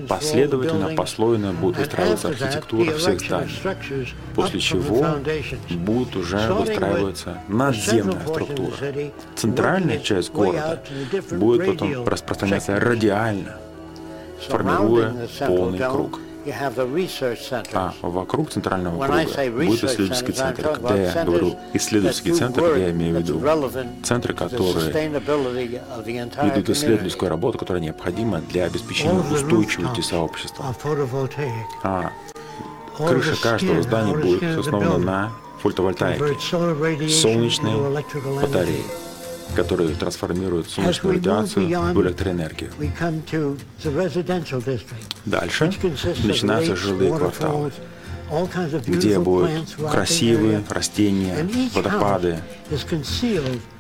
Последовательно, 0.09 0.95
послойно 0.95 1.53
будет 1.53 1.79
выстраиваться 1.79 2.29
архитектура 2.29 2.93
всех 2.93 3.21
зданий, 3.21 3.61
после 4.35 4.61
чего 4.61 5.07
будет 5.71 6.15
уже 6.15 6.39
выстраиваться 6.53 7.39
надземная 7.49 8.21
структура. 8.21 8.75
Центральная 9.35 9.99
часть 9.99 10.33
города 10.33 10.83
будет 11.33 11.67
потом 11.67 12.07
распространяться 12.07 12.79
радиально, 12.79 13.57
формируя 14.47 15.29
полный 15.47 15.79
круг. 15.79 16.21
А 17.73 17.93
вокруг 18.03 18.51
центрального 18.51 19.05
круга 19.05 19.51
будет 19.51 19.85
исследовательский 19.85 20.33
центр. 20.33 20.63
Когда 20.63 20.95
я 20.95 21.25
говорю 21.25 21.57
исследовательский 21.75 22.33
центр, 22.33 22.77
я 22.77 22.91
имею 22.91 23.17
в 23.17 23.19
виду 23.21 23.41
центры, 24.03 24.35
которые 24.35 24.93
ведут 26.45 26.71
исследовательскую 26.71 27.29
работу, 27.29 27.59
которая 27.59 27.83
необходима 27.83 28.41
для 28.41 28.65
обеспечения 28.65 29.21
устойчивости 29.33 30.01
сообщества. 30.01 30.75
А 31.83 32.11
крыша 32.97 33.41
каждого 33.41 33.83
здания 33.83 34.17
будет 34.17 34.59
основана 34.59 34.99
на 34.99 35.33
фотовольтаике, 35.61 36.39
солнечные 37.09 37.77
батареи 38.41 38.85
которые 39.55 39.95
трансформируют 39.95 40.69
солнечную 40.71 41.17
радиацию 41.17 41.67
в 41.95 42.03
электроэнергию. 42.03 42.71
Дальше 45.25 45.73
начинаются 46.25 46.77
жилые 46.77 47.11
кварталы, 47.17 47.73
где 48.87 49.19
будут 49.19 49.77
красивые 49.91 50.63
растения, 50.69 51.49
водопады, 51.75 52.39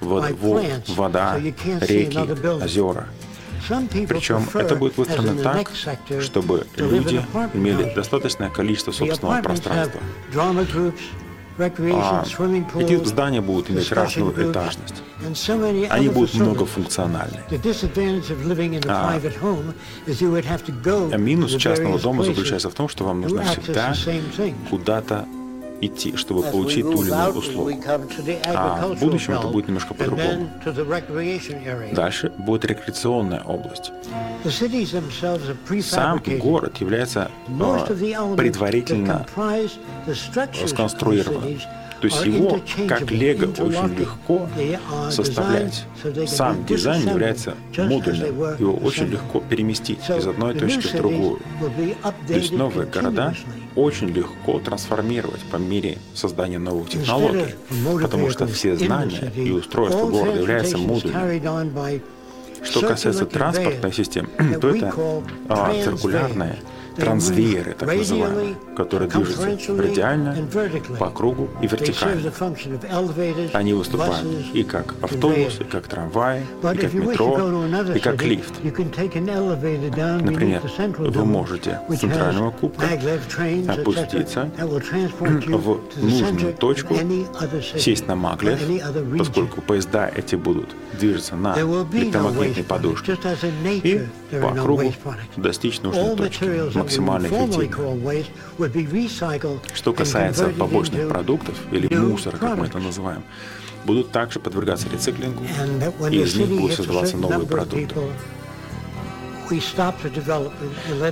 вод, 0.00 0.24
вода, 0.88 1.38
реки, 1.38 2.18
озера. 2.64 3.08
Причем 4.08 4.48
это 4.54 4.76
будет 4.76 4.96
выстроено 4.96 5.42
так, 5.42 5.70
чтобы 6.22 6.66
люди 6.76 7.22
имели 7.52 7.92
достаточное 7.94 8.48
количество 8.48 8.92
собственного 8.92 9.42
пространства. 9.42 10.00
А 11.58 12.24
эти 12.80 13.04
здания 13.04 13.40
будут 13.40 13.70
иметь 13.70 13.90
разную 13.92 14.50
этажность. 14.50 15.02
Они 15.90 16.08
будут 16.08 16.34
многофункциональны. 16.34 17.42
А, 18.86 19.18
а 21.12 21.16
минус 21.18 21.54
частного 21.56 21.98
дома 21.98 22.24
заключается 22.24 22.70
в 22.70 22.74
том, 22.74 22.88
что 22.88 23.04
вам 23.04 23.20
нужно 23.22 23.42
всегда 23.44 23.94
куда-то 24.70 25.26
идти, 25.80 26.16
чтобы 26.16 26.42
получить 26.42 26.84
ту 26.84 27.02
или 27.02 27.10
иную 27.10 27.34
услугу. 27.34 27.72
А 28.46 28.86
в 28.86 28.98
будущем 29.00 29.34
это 29.34 29.48
будет 29.48 29.68
немножко 29.68 29.94
по-другому. 29.94 30.50
Дальше 31.92 32.32
будет 32.38 32.64
рекреационная 32.64 33.42
область. 33.42 33.92
Сам 35.82 36.22
город 36.38 36.76
является 36.78 37.30
э, 37.48 38.36
предварительно 38.36 39.26
сконструирован. 40.66 41.58
То 42.00 42.06
есть 42.06 42.24
его, 42.24 42.60
как 42.86 43.10
лего, 43.10 43.46
очень 43.60 43.94
легко 43.96 44.48
составлять. 45.10 45.84
Сам 46.28 46.64
дизайн 46.64 47.08
является 47.08 47.54
модульным. 47.76 48.56
Его 48.58 48.74
очень 48.74 49.06
легко 49.06 49.40
переместить 49.40 50.08
из 50.08 50.26
одной 50.26 50.54
точки 50.54 50.86
в 50.86 50.96
другую. 50.96 51.40
То 52.28 52.34
есть 52.34 52.52
новые 52.52 52.86
города 52.86 53.34
очень 53.78 54.08
легко 54.08 54.58
трансформировать 54.58 55.40
по 55.50 55.56
мере 55.56 55.98
создания 56.14 56.58
новых 56.58 56.90
технологий, 56.90 57.54
потому 58.02 58.30
что 58.30 58.46
все 58.46 58.76
знания 58.76 59.32
и 59.36 59.50
устройства 59.50 60.06
города 60.06 60.38
являются 60.38 60.78
модульными. 60.78 62.02
Что 62.64 62.80
касается 62.80 63.24
транспортной 63.24 63.92
системы, 63.92 64.28
то 64.60 64.68
это 64.68 64.92
а, 65.48 65.72
циркулярная 65.84 66.58
трансвееры, 66.98 67.74
так 67.78 67.88
называемые, 67.94 68.54
которые 68.76 69.08
движутся 69.08 69.58
радиально, 69.76 70.36
по 70.98 71.10
кругу 71.10 71.48
и 71.62 71.66
вертикально. 71.66 72.32
Они 73.52 73.72
выступают 73.72 74.26
и 74.52 74.62
как 74.64 74.94
автобус, 75.02 75.60
и 75.60 75.64
как 75.64 75.86
трамвай, 75.88 76.40
и 76.40 76.76
как 76.76 76.94
метро, 76.94 77.38
и 77.94 77.98
как 77.98 78.22
лифт. 78.22 78.54
Например, 80.22 80.62
вы 80.98 81.24
можете 81.24 81.80
с 81.88 81.98
центрального 81.98 82.50
кубка 82.50 82.86
опуститься 83.68 84.50
в 84.58 85.80
нужную 86.02 86.54
точку, 86.54 86.96
сесть 87.76 88.06
на 88.06 88.16
маглев, 88.16 88.60
поскольку 89.18 89.60
поезда 89.60 90.10
эти 90.14 90.34
будут 90.34 90.74
движется 90.98 91.36
на 91.36 91.54
электромагнитной 91.56 92.64
подушке 92.64 93.16
и 93.64 94.06
по 94.30 94.52
кругу 94.54 94.92
достичь 95.36 95.80
нужной 95.80 96.16
точки 96.16 96.76
максимально 96.76 97.26
эффективно. 97.28 98.24
Что 99.74 99.92
касается 99.92 100.48
побочных 100.48 101.08
продуктов 101.08 101.56
или 101.70 101.94
мусора, 101.94 102.36
как 102.36 102.56
мы 102.58 102.66
это 102.66 102.78
называем, 102.78 103.22
будут 103.84 104.10
также 104.10 104.40
подвергаться 104.40 104.88
рециклингу, 104.90 105.44
и 106.10 106.20
из 106.20 106.34
них 106.36 106.48
будут 106.48 106.72
создаваться 106.72 107.16
новые 107.16 107.46
продукты. 107.46 107.94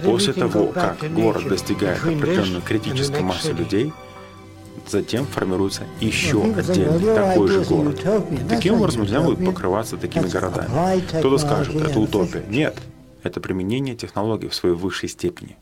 После 0.05 0.33
того, 0.35 0.66
как 0.66 0.98
город 1.14 1.48
достигает 1.48 1.98
определенной 1.98 2.61
критической 2.61 3.22
массы 3.22 3.52
людей, 3.52 3.92
затем 4.87 5.26
формируется 5.26 5.85
еще 6.00 6.42
отдельный 6.44 7.14
такой 7.14 7.48
же 7.48 7.61
город. 7.64 8.05
Таким 8.48 8.74
образом, 8.74 9.02
нельзя 9.02 9.20
будет 9.22 9.44
покрываться 9.44 9.96
такими 9.96 10.29
городами. 10.29 10.68
Кто-то 11.18 11.38
скажет, 11.38 11.74
это 11.76 11.98
утопия. 11.98 12.44
Нет, 12.50 12.76
это 13.26 13.40
применение 13.40 13.94
технологий 13.94 14.48
в 14.48 14.54
своей 14.54 14.74
высшей 14.74 15.08
степени. 15.08 15.56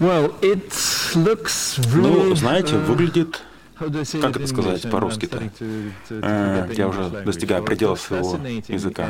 Well, 0.00 0.34
it 0.40 0.70
looks 1.14 1.78
really, 1.92 2.28
ну, 2.28 2.34
знаете, 2.34 2.76
выглядит 2.78 3.42
как 3.76 4.36
это 4.36 4.46
сказать 4.46 4.88
по-русски-то? 4.90 5.42
Э, 6.10 6.68
я 6.76 6.88
уже 6.88 7.08
достигаю 7.24 7.64
предела 7.64 7.96
своего 7.96 8.38
языка. 8.68 9.08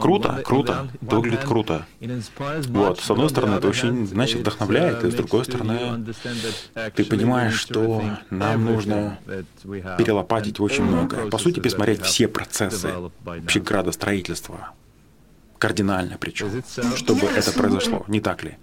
Круто, 0.00 0.42
круто, 0.44 0.88
выглядит 1.00 1.44
круто. 1.44 1.86
Вот, 2.68 3.00
с 3.00 3.10
одной 3.10 3.30
стороны, 3.30 3.54
это 3.56 3.68
очень, 3.68 4.06
значит, 4.06 4.40
вдохновляет, 4.40 5.04
и 5.04 5.10
с 5.10 5.14
другой 5.14 5.44
стороны, 5.44 6.04
ты 6.94 7.04
понимаешь, 7.04 7.54
что 7.54 8.02
нам 8.30 8.64
нужно 8.64 9.18
перелопатить 9.62 10.60
очень 10.60 10.84
многое. 10.84 11.30
По 11.30 11.38
сути, 11.38 11.60
пересмотреть 11.60 12.02
все 12.02 12.28
процессы 12.28 12.90
вообще 13.24 13.60
градостроительства 13.60 14.72
кардинально 15.58 16.16
причем, 16.18 16.62
чтобы 16.96 17.26
это 17.26 17.52
произошло, 17.52 18.04
не 18.08 18.20
так 18.20 18.44
ли? 18.44 18.56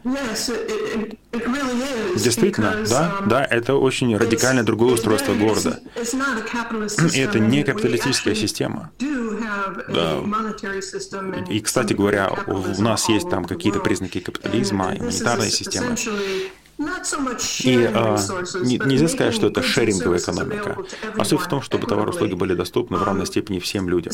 Действительно, 2.15 2.84
да, 2.88 3.17
um, 3.21 3.27
да, 3.27 3.43
это 3.43 3.75
очень 3.75 4.15
радикально 4.15 4.63
другое 4.63 4.93
устройство 4.93 5.34
города. 5.34 5.79
И 7.13 7.19
это 7.19 7.39
не 7.39 7.63
капиталистическая 7.63 8.36
система. 8.36 8.91
Да. 9.89 10.21
И, 11.49 11.60
кстати 11.60 11.93
говоря, 11.93 12.32
у 12.47 12.82
нас 12.82 13.10
есть 13.10 13.29
там 13.29 13.45
какие-то 13.45 13.79
признаки 13.79 14.19
капитализма 14.19 14.93
и 14.93 14.99
монетарной 14.99 15.49
системы. 15.49 15.95
И 17.63 17.89
а, 17.93 18.17
не, 18.62 18.78
нельзя 18.78 19.08
сказать, 19.08 19.34
что 19.34 19.48
это 19.48 19.62
шеринговая 19.62 20.19
экономика. 20.19 20.78
А 21.17 21.26
суть 21.26 21.41
в 21.41 21.48
том, 21.48 21.62
чтобы 21.62 21.88
товары 21.88 22.12
и 22.12 22.13
услуги 22.13 22.34
были 22.34 22.54
доступны 22.54 22.98
в 22.98 23.04
равной 23.04 23.26
степени 23.26 23.60
всем 23.60 23.89
людям. 23.89 24.13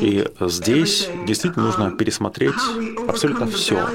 И 0.00 0.28
здесь 0.40 1.08
действительно 1.26 1.66
нужно 1.66 1.90
пересмотреть 1.90 2.54
абсолютно 3.08 3.46
все. 3.46 3.86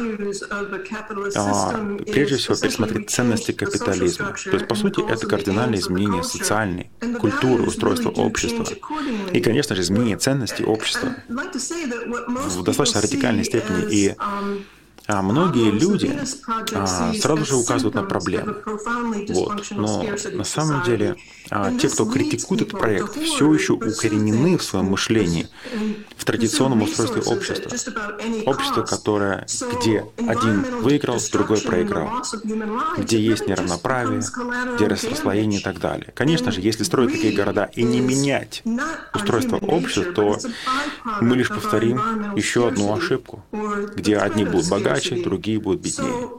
А, 1.35 1.73
прежде 2.11 2.37
всего, 2.37 2.55
пересмотреть 2.55 3.09
ценности 3.09 3.51
капитализма. 3.51 4.33
То 4.43 4.51
есть, 4.51 4.67
по 4.67 4.75
сути, 4.75 5.01
это 5.09 5.27
кардинальное 5.27 5.79
изменение 5.79 6.23
социальной, 6.23 6.91
культуры, 7.19 7.63
устройства 7.63 8.09
общества. 8.09 8.65
И, 9.33 9.41
конечно 9.41 9.75
же, 9.75 9.81
изменение 9.81 10.17
ценностей 10.17 10.63
общества 10.63 11.15
в 11.27 12.63
достаточно 12.63 13.01
радикальной 13.01 13.43
степени. 13.43 13.91
И 13.91 14.15
а 15.11 15.21
многие 15.21 15.71
люди 15.71 16.17
а, 16.73 17.13
сразу 17.13 17.45
же 17.45 17.55
указывают 17.55 17.95
на 17.95 18.03
проблемы. 18.03 18.55
Вот. 19.29 19.67
Но 19.71 20.05
на 20.31 20.43
самом 20.43 20.83
деле 20.83 21.17
а, 21.49 21.73
те, 21.77 21.89
кто 21.89 22.05
критикует 22.05 22.61
этот 22.61 22.79
проект, 22.79 23.15
все 23.17 23.53
еще 23.53 23.73
укоренены 23.73 24.57
в 24.57 24.63
своем 24.63 24.85
мышлении 24.85 25.49
в 26.15 26.23
традиционном 26.23 26.83
устройстве 26.83 27.21
общества. 27.23 27.71
Общество, 28.45 28.83
которое, 28.83 29.45
где 29.75 30.05
один 30.27 30.81
выиграл, 30.81 31.19
другой 31.31 31.59
проиграл, 31.59 32.23
где 32.97 33.19
есть 33.19 33.47
неравноправие, 33.47 34.21
где 34.75 34.87
расслоение 34.87 35.59
и 35.59 35.63
так 35.63 35.79
далее. 35.79 36.13
Конечно 36.15 36.51
же, 36.51 36.61
если 36.61 36.83
строить 36.83 37.11
такие 37.11 37.35
города 37.35 37.69
и 37.73 37.83
не 37.83 37.99
менять 37.99 38.63
устройство 39.13 39.57
общества, 39.57 40.13
то 40.13 40.39
мы 41.19 41.35
лишь 41.35 41.49
повторим 41.49 42.33
еще 42.35 42.67
одну 42.67 42.93
ошибку, 42.93 43.43
где 43.95 44.17
одни 44.17 44.45
будут 44.45 44.69
богаче, 44.69 45.00
богаче, 45.01 45.23
другие 45.23 45.59
будут 45.59 45.81
беднее. 45.81 46.29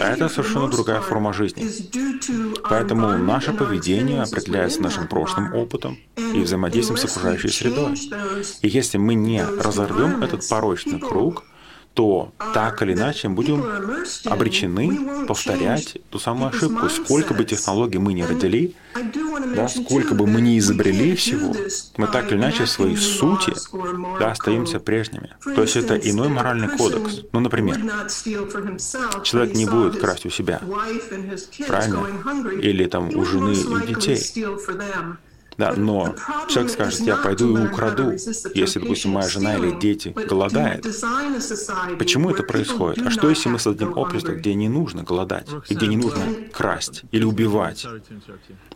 Это 0.00 0.28
совершенно 0.28 0.68
другая 0.68 1.00
форма 1.00 1.32
жизни. 1.32 1.66
Поэтому 2.62 3.18
наше 3.18 3.52
поведение 3.52 4.22
определяется 4.22 4.80
нашим 4.80 5.08
прошлым 5.08 5.52
опытом 5.54 5.98
и 6.16 6.40
взаимодействием 6.40 6.96
с 6.96 7.04
окружающей 7.04 7.48
средой. 7.48 7.94
И 8.62 8.68
если 8.68 8.98
мы 8.98 9.14
не 9.14 9.44
разорвем 9.44 10.22
этот 10.22 10.48
порочный 10.48 11.00
круг, 11.00 11.44
то 11.98 12.32
так 12.54 12.80
или 12.82 12.92
иначе 12.92 13.28
будем 13.28 13.64
обречены 14.26 15.26
повторять 15.26 15.98
ту 16.10 16.20
самую 16.20 16.50
ошибку. 16.50 16.88
Сколько 16.88 17.34
бы 17.34 17.44
технологий 17.44 17.98
мы 17.98 18.12
не 18.12 18.24
родили, 18.24 18.76
да, 19.56 19.66
сколько 19.66 20.14
бы 20.14 20.24
мы 20.28 20.40
ни 20.40 20.60
изобрели 20.60 21.16
всего, 21.16 21.56
мы 21.96 22.06
так 22.06 22.30
или 22.30 22.38
иначе 22.38 22.66
в 22.66 22.70
своей 22.70 22.96
сути 22.96 23.52
да, 24.20 24.30
остаемся 24.30 24.78
прежними. 24.78 25.30
То 25.42 25.62
есть 25.62 25.74
это 25.74 25.96
иной 25.96 26.28
моральный 26.28 26.68
кодекс. 26.68 27.22
Ну, 27.32 27.40
например, 27.40 27.76
человек 29.24 29.56
не 29.56 29.66
будет 29.66 29.98
красть 29.98 30.24
у 30.24 30.30
себя, 30.30 30.60
правильно? 31.66 32.06
Или 32.62 32.84
там 32.86 33.08
у 33.08 33.24
жены 33.24 33.54
и 33.54 33.86
детей. 33.88 34.22
Да, 35.58 35.74
но 35.76 36.14
человек 36.48 36.72
скажет, 36.72 37.00
я 37.00 37.16
пойду 37.16 37.58
и 37.58 37.66
украду, 37.66 38.12
если, 38.54 38.78
допустим, 38.78 39.10
моя 39.10 39.28
жена 39.28 39.56
или 39.56 39.72
дети 39.78 40.14
голодают. 40.14 40.86
Почему 41.98 42.30
это 42.30 42.44
происходит? 42.44 43.04
А 43.04 43.10
что, 43.10 43.28
если 43.28 43.48
мы 43.48 43.58
создадим 43.58 43.98
общество, 43.98 44.32
где 44.32 44.54
не 44.54 44.68
нужно 44.68 45.02
голодать, 45.02 45.48
и 45.68 45.74
где 45.74 45.88
не 45.88 45.96
нужно 45.96 46.22
красть 46.52 47.02
или 47.10 47.24
убивать? 47.24 47.86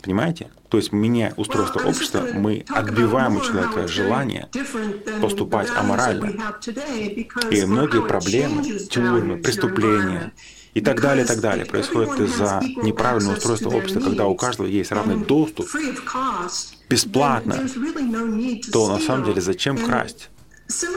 Понимаете? 0.02 0.50
То 0.68 0.78
есть, 0.78 0.90
меняя 0.90 1.32
устройство 1.36 1.80
общества, 1.80 2.26
мы 2.34 2.64
отбиваем 2.68 3.36
у 3.36 3.40
человека 3.40 3.86
желание 3.86 4.48
поступать 5.20 5.70
аморально. 5.70 6.32
И 7.50 7.64
многие 7.64 8.02
проблемы, 8.02 8.64
тюрьмы, 8.64 9.36
преступления, 9.36 10.32
и 10.74 10.80
так 10.80 11.00
далее, 11.00 11.24
и 11.24 11.28
так 11.28 11.40
далее, 11.40 11.66
происходит 11.66 12.18
из-за 12.20 12.60
неправильного 12.82 13.36
устройства 13.36 13.70
общества, 13.70 14.00
когда 14.00 14.26
у 14.26 14.34
каждого 14.34 14.66
есть 14.66 14.90
равный 14.90 15.16
доступ 15.16 15.66
бесплатно, 16.88 17.68
то 18.72 18.88
на 18.88 18.98
самом 18.98 19.24
деле 19.24 19.40
зачем 19.40 19.76
красть? 19.76 20.30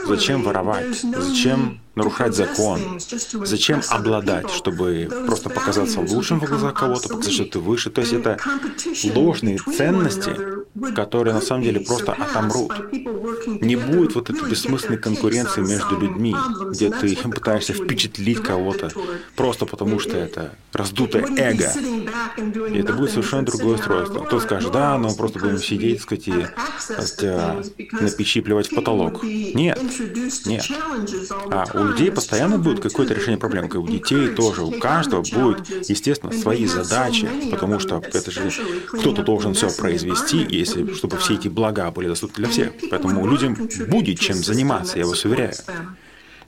Зачем 0.08 0.44
воровать? 0.44 1.02
Зачем 1.02 1.82
нарушать 1.96 2.36
закон? 2.36 3.00
Зачем 3.44 3.82
обладать, 3.90 4.50
чтобы 4.52 5.10
просто 5.26 5.50
показаться 5.50 6.02
лучшим 6.02 6.40
в 6.40 6.46
глазах 6.46 6.74
кого-то, 6.74 7.10
показать, 7.10 7.34
что 7.34 7.46
ты 7.46 7.60
выше? 7.60 7.90
То 7.90 8.02
есть 8.02 8.14
это 8.14 8.38
ложные 9.14 9.58
ценности, 9.58 10.36
которые 10.94 11.34
на 11.34 11.42
самом 11.42 11.64
деле 11.64 11.80
просто 11.80 12.14
отомрут. 12.14 12.74
Не 13.62 13.76
будет 13.76 14.16
вот 14.16 14.30
этой 14.30 14.50
бессмысленной 14.50 14.98
конкуренции 14.98 15.62
между 15.62 16.00
людьми, 16.00 16.36
где 16.70 16.90
ты 16.90 17.16
пытаешься 17.16 17.74
впечатлить 17.74 18.42
кого-то 18.42 18.92
просто 19.36 19.66
потому, 19.66 20.00
что 20.00 20.18
это 20.18 20.56
раздутое 20.74 21.26
эго. 21.38 21.72
И 22.72 22.80
это 22.80 22.94
будет 22.94 23.12
совершенно 23.12 23.46
другое 23.46 23.76
устройство. 23.76 24.24
Кто 24.24 24.40
скажет, 24.40 24.72
да, 24.72 24.98
но 24.98 25.10
мы 25.10 25.16
просто 25.16 25.40
будем 25.40 25.60
сидеть, 25.60 26.02
сказать, 26.02 26.28
и 26.28 26.46
сказать, 27.06 27.92
на 27.92 28.10
печи 28.10 28.42
плевать 28.42 28.72
в 28.72 28.76
потолок. 28.76 29.24
Нет, 29.24 29.80
нет. 30.46 30.66
А 31.52 31.66
у 31.86 31.88
людей 31.90 32.12
постоянно 32.12 32.58
будет 32.58 32.80
какое-то 32.80 33.14
решение 33.14 33.38
проблем, 33.38 33.70
как 33.70 33.82
у 33.82 33.88
детей 33.88 34.30
тоже. 34.30 34.64
У 34.64 34.72
каждого 34.72 35.22
будет, 35.22 35.90
естественно, 35.90 36.34
свои 36.34 36.66
задачи, 36.66 37.30
потому 37.52 37.80
что 37.80 38.02
это 38.14 38.32
же 38.32 38.52
кто-то 38.88 39.24
должен 39.24 39.54
все 39.54 39.70
произвести, 39.70 40.46
если, 40.50 40.94
чтобы 40.94 41.18
все 41.18 41.36
эти 41.36 41.48
блага 41.48 41.92
были 41.92 42.08
доступны 42.08 42.36
для 42.36 42.50
всех. 42.50 42.74
Поэтому 42.90 43.28
людям 43.28 43.56
будет 43.88 44.20
чем 44.20 44.38
заниматься, 44.38 44.98
я 44.98 45.06
вас 45.06 45.24
уверяю. 45.26 45.54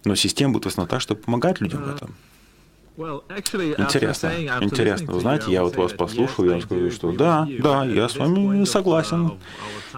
Но 0.06 0.16
система 0.16 0.54
будет 0.54 0.66
в 0.66 0.68
основном 0.68 0.90
так, 0.90 1.02
чтобы 1.02 1.22
помогать 1.22 1.62
людям 1.62 1.84
в 1.84 1.96
этом. 1.96 2.16
Интересно, 2.98 4.32
интересно. 4.62 5.14
Вы 5.14 5.20
знаете, 5.20 5.52
я 5.52 5.64
вот 5.64 5.76
вас 5.76 5.94
послушал, 5.94 6.46
я 6.46 6.52
вам 6.54 6.62
скажу, 6.62 6.90
что 6.90 7.12
да, 7.12 7.48
да, 7.60 7.86
я 7.86 8.10
с 8.10 8.16
вами 8.16 8.66
согласен. 8.66 9.34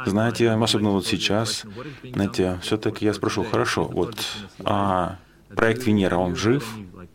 Знаете, 0.05 0.51
особенно 0.51 0.89
вот 0.89 1.05
сейчас, 1.07 1.63
знаете, 2.03 2.59
все-таки 2.61 3.05
я 3.05 3.13
спрошу, 3.13 3.45
хорошо, 3.45 3.85
вот 3.85 4.15
а 4.65 5.17
проект 5.55 5.85
Венера, 5.85 6.17
он 6.17 6.35
жив, 6.35 6.65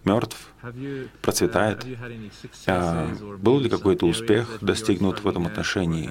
мертв, 0.04 0.36
процветает? 1.22 1.84
А 2.66 3.08
был 3.38 3.60
ли 3.60 3.68
какой-то 3.68 4.06
успех 4.06 4.58
достигнут 4.60 5.22
в 5.22 5.28
этом 5.28 5.46
отношении? 5.46 6.10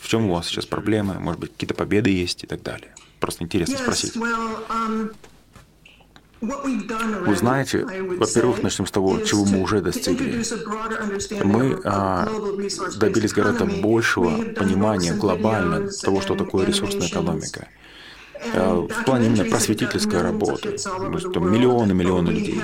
В 0.00 0.08
чем 0.08 0.30
у 0.30 0.34
вас 0.34 0.46
сейчас 0.46 0.66
проблемы? 0.66 1.14
Может 1.14 1.40
быть, 1.40 1.52
какие-то 1.52 1.74
победы 1.74 2.10
есть 2.10 2.44
и 2.44 2.46
так 2.46 2.62
далее? 2.62 2.94
Просто 3.20 3.44
интересно 3.44 3.78
спросить. 3.78 4.14
Вы 6.40 7.36
знаете, 7.36 7.86
во-первых, 7.86 8.62
начнем 8.62 8.86
с 8.86 8.90
того, 8.90 9.20
чего 9.20 9.44
мы 9.44 9.62
уже 9.62 9.80
достигли. 9.80 10.42
Мы 11.42 11.80
а, 11.84 12.28
добились 12.96 13.32
гораздо 13.32 13.64
большего 13.64 14.42
понимания 14.52 15.14
глобально 15.14 15.88
того, 16.02 16.20
что 16.20 16.34
такое 16.34 16.66
ресурсная 16.66 17.08
экономика. 17.08 17.68
Э, 18.52 18.86
в 18.88 19.04
плане 19.04 19.26
именно 19.26 19.44
просветительской 19.44 20.20
работы. 20.20 20.62
То 20.62 21.10
есть 21.12 21.32
там 21.32 21.52
миллионы, 21.52 21.94
миллионы 21.94 22.30
людей 22.30 22.60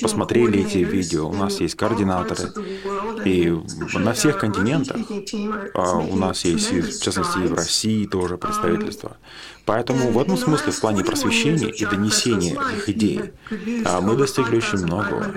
посмотрели 0.00 0.60
эти 0.60 0.78
видео. 0.78 1.28
У 1.28 1.34
нас 1.34 1.60
есть 1.60 1.76
координаторы. 1.76 2.50
И 3.24 3.56
на 3.94 4.12
всех 4.12 4.38
континентах 4.38 4.96
а, 5.74 5.98
у 5.98 6.16
нас 6.16 6.44
есть, 6.44 6.70
в 6.70 7.02
частности, 7.02 7.38
и 7.38 7.46
в 7.46 7.54
России 7.54 8.06
тоже 8.06 8.36
представительство. 8.36 9.16
Поэтому 9.66 10.10
в 10.10 10.18
этом 10.18 10.36
смысле, 10.36 10.72
в 10.72 10.80
плане 10.80 11.04
просвещения 11.04 11.68
и 11.68 11.86
донесения 11.86 12.52
этих 12.52 12.88
идей, 12.90 13.20
а, 13.84 14.00
мы 14.00 14.16
достигли 14.16 14.56
очень 14.56 14.78
многого. 14.84 15.32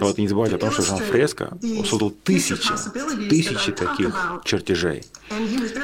Вот 0.00 0.18
не 0.18 0.28
забывайте 0.28 0.56
о 0.56 0.58
том, 0.58 0.70
что 0.70 0.82
Жан 0.82 0.98
Фреско 0.98 1.58
создал 1.84 2.10
тысячи, 2.10 2.72
тысячи 3.28 3.72
таких 3.72 4.14
чертежей. 4.44 5.04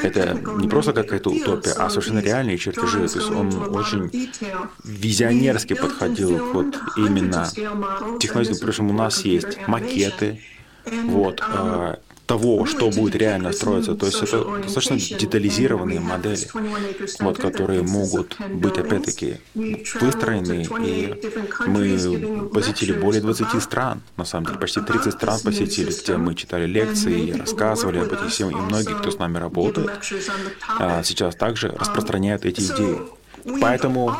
Это 0.03 0.35
не 0.59 0.69
просто 0.69 0.93
какая-то 0.93 1.31
утопия, 1.31 1.73
а 1.73 1.91
совершенно 1.91 2.21
реальные 2.21 2.59
чертежи. 2.59 3.09
То 3.09 3.19
есть 3.19 3.31
он 3.31 3.75
очень 3.75 4.31
визионерски 4.85 5.75
подходил 5.75 6.39
к 6.39 6.55
вот 6.55 6.77
именно 6.97 7.49
технологии. 8.21 8.55
Причем 8.61 8.91
у 8.91 8.93
нас 8.93 9.25
есть 9.25 9.59
макеты, 9.67 10.41
вот, 11.07 11.41
а, 11.43 11.99
того, 12.27 12.65
что 12.67 12.91
будет 12.91 13.17
реально 13.17 13.53
строиться. 13.53 13.95
То 13.95 14.07
есть 14.07 14.23
это 14.23 14.45
достаточно 14.63 15.19
детализированные 15.19 16.01
модели, 16.01 16.49
вот, 17.21 17.39
которые 17.39 17.83
могут 17.83 18.37
быть, 18.51 18.79
опять-таки, 18.79 19.37
выстроены. 19.55 20.67
И 20.85 21.15
мы 21.67 22.49
посетили 22.49 22.93
более 22.93 23.21
20 23.21 23.63
стран, 23.63 24.03
на 24.17 24.25
самом 24.25 24.47
деле, 24.47 24.59
почти 24.59 24.81
30 24.81 25.13
стран 25.13 25.41
посетили, 25.41 25.91
где 25.91 26.17
мы 26.17 26.35
читали 26.35 26.67
лекции 26.67 27.29
и 27.29 27.33
рассказывали 27.33 27.99
об 27.99 28.13
этих 28.13 28.29
всем. 28.31 28.51
И 28.51 28.55
многие, 28.55 28.95
кто 28.99 29.11
с 29.11 29.19
нами 29.19 29.39
работает, 29.39 29.91
а, 30.79 31.03
сейчас 31.03 31.37
также 31.37 31.69
распространяют 31.69 32.45
эти 32.45 32.61
идеи. 32.61 33.01
Поэтому 33.61 34.17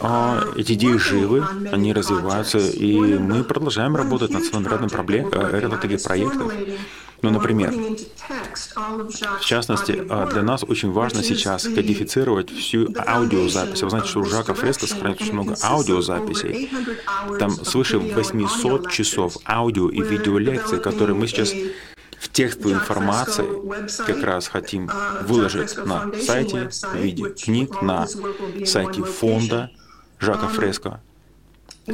а, 0.00 0.42
эти 0.56 0.72
идеи 0.72 0.96
живы, 0.96 1.44
они 1.70 1.92
развиваются, 1.92 2.58
и 2.58 2.96
мы 3.18 3.44
продолжаем 3.44 3.94
работать 3.94 4.30
над 4.30 4.44
своим 4.44 4.66
рядом, 4.66 4.88
проблем, 4.88 5.28
э, 5.32 5.60
рядом 5.60 5.78
таких 5.78 6.02
проектов. 6.02 6.52
Ну, 7.22 7.30
например, 7.30 7.74
в 9.40 9.44
частности, 9.44 10.02
а, 10.08 10.26
для 10.26 10.42
нас 10.42 10.64
очень 10.64 10.90
важно 10.90 11.22
сейчас 11.22 11.64
кодифицировать 11.64 12.50
всю 12.50 12.88
аудиозапись. 13.06 13.82
Вы 13.82 13.90
знаете, 13.90 14.08
что 14.08 14.20
у 14.20 14.24
Жака 14.24 14.54
Фреско 14.54 14.86
сохраняется 14.86 15.24
очень 15.24 15.34
много 15.34 15.56
аудиозаписей. 15.62 16.70
Там 17.38 17.50
свыше 17.50 17.98
800 17.98 18.90
часов 18.90 19.36
аудио 19.46 19.90
и 19.90 20.00
видеолекций, 20.00 20.80
которые 20.80 21.14
мы 21.14 21.26
сейчас 21.26 21.52
в 22.18 22.28
текстовой 22.30 22.74
информации 22.74 23.46
как 24.06 24.22
раз 24.22 24.48
хотим 24.48 24.90
выложить 25.22 25.76
на 25.84 26.10
сайте 26.20 26.68
в 26.68 26.96
виде 26.96 27.30
книг, 27.30 27.82
на 27.82 28.06
сайте 28.64 29.02
фонда 29.02 29.70
Жака 30.18 30.48
Фреско 30.48 31.00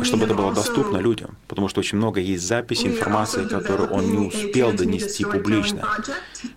чтобы 0.02 0.24
это 0.24 0.34
было 0.34 0.52
доступно 0.52 0.98
людям, 0.98 1.36
потому 1.48 1.68
что 1.68 1.80
очень 1.80 1.98
много 1.98 2.20
есть 2.20 2.46
записей, 2.46 2.88
информации, 2.88 3.44
которую 3.44 3.90
он 3.90 4.10
не 4.10 4.18
успел 4.26 4.72
донести 4.72 5.24
публично. 5.24 5.88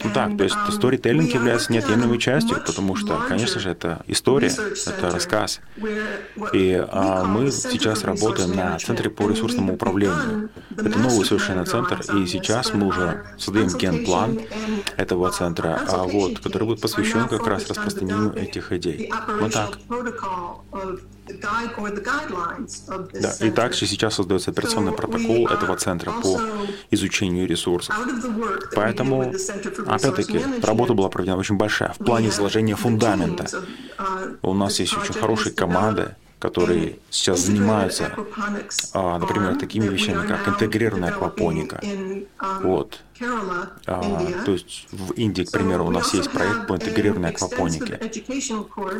Ну 0.03 0.11
так, 0.13 0.37
то 0.37 0.43
есть 0.43 0.55
сторителлинг 0.71 1.33
является 1.33 1.71
неотъемлемой 1.71 2.17
частью, 2.17 2.61
потому 2.65 2.95
что, 2.95 3.17
конечно 3.27 3.59
же, 3.59 3.69
это 3.69 4.01
история, 4.07 4.51
это 4.87 5.11
рассказ. 5.11 5.61
И 6.53 6.85
а, 6.91 7.23
мы 7.25 7.51
сейчас 7.51 8.03
работаем 8.03 8.55
на 8.55 8.77
Центре 8.79 9.09
по 9.09 9.29
ресурсному 9.29 9.73
управлению. 9.73 10.49
Это 10.75 10.97
новый 10.99 11.25
совершенно 11.25 11.65
центр, 11.65 12.01
и 12.15 12.25
сейчас 12.25 12.73
мы 12.73 12.87
уже 12.87 13.25
создаем 13.37 13.69
генплан 13.69 14.39
этого 14.97 15.31
центра, 15.31 15.81
а, 15.87 16.03
вот, 16.03 16.39
который 16.39 16.63
будет 16.63 16.81
посвящен 16.81 17.27
как 17.27 17.45
раз 17.47 17.67
распространению 17.69 18.33
этих 18.33 18.71
идей. 18.71 19.11
Вот 19.39 19.53
так. 19.53 19.77
Да, 23.13 23.35
и 23.45 23.51
также 23.51 23.85
сейчас 23.85 24.15
создается 24.15 24.51
операционный 24.51 24.91
протокол 24.91 25.47
этого 25.47 25.75
центра 25.77 26.11
по 26.11 26.41
изучению 26.91 27.47
ресурсов. 27.47 27.95
Поэтому, 28.75 29.33
опять-таки, 29.87 30.41
работа 30.61 30.93
была 30.93 31.09
проведена 31.09 31.37
очень 31.37 31.55
большая 31.55 31.93
в 31.93 31.97
плане 32.03 32.31
заложения 32.31 32.75
фундамента. 32.75 33.45
Uh, 33.97 34.37
У 34.41 34.53
нас 34.53 34.79
есть 34.79 34.97
очень 34.97 35.13
хорошие 35.13 35.53
команды, 35.53 36.15
которые 36.39 36.99
сейчас 37.09 37.41
занимаются, 37.41 38.13
а, 38.93 39.19
например, 39.19 39.57
такими 39.57 39.87
вещами, 39.87 40.25
как 40.25 40.47
интегрированная 40.47 41.09
аквапоника. 41.09 41.81
Вот. 42.61 43.01
А, 43.85 44.25
то 44.45 44.51
есть 44.53 44.87
в 44.91 45.11
Индии, 45.13 45.43
к 45.43 45.51
примеру, 45.51 45.85
у 45.85 45.91
нас 45.91 46.13
есть 46.13 46.31
проект 46.31 46.67
по 46.67 46.75
интегрированной 46.75 47.31
аквапонике. 47.31 47.99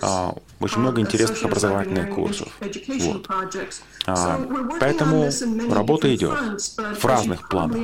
А, 0.02 0.36
очень 0.60 0.80
много 0.80 1.00
интересных 1.00 1.42
образовательных 1.44 2.14
курсов. 2.14 2.50
Вот. 2.60 3.26
А, 4.06 4.42
поэтому 4.82 5.30
работа 5.72 6.14
идет 6.14 6.38
в 7.00 7.06
разных 7.06 7.48
планах. 7.48 7.78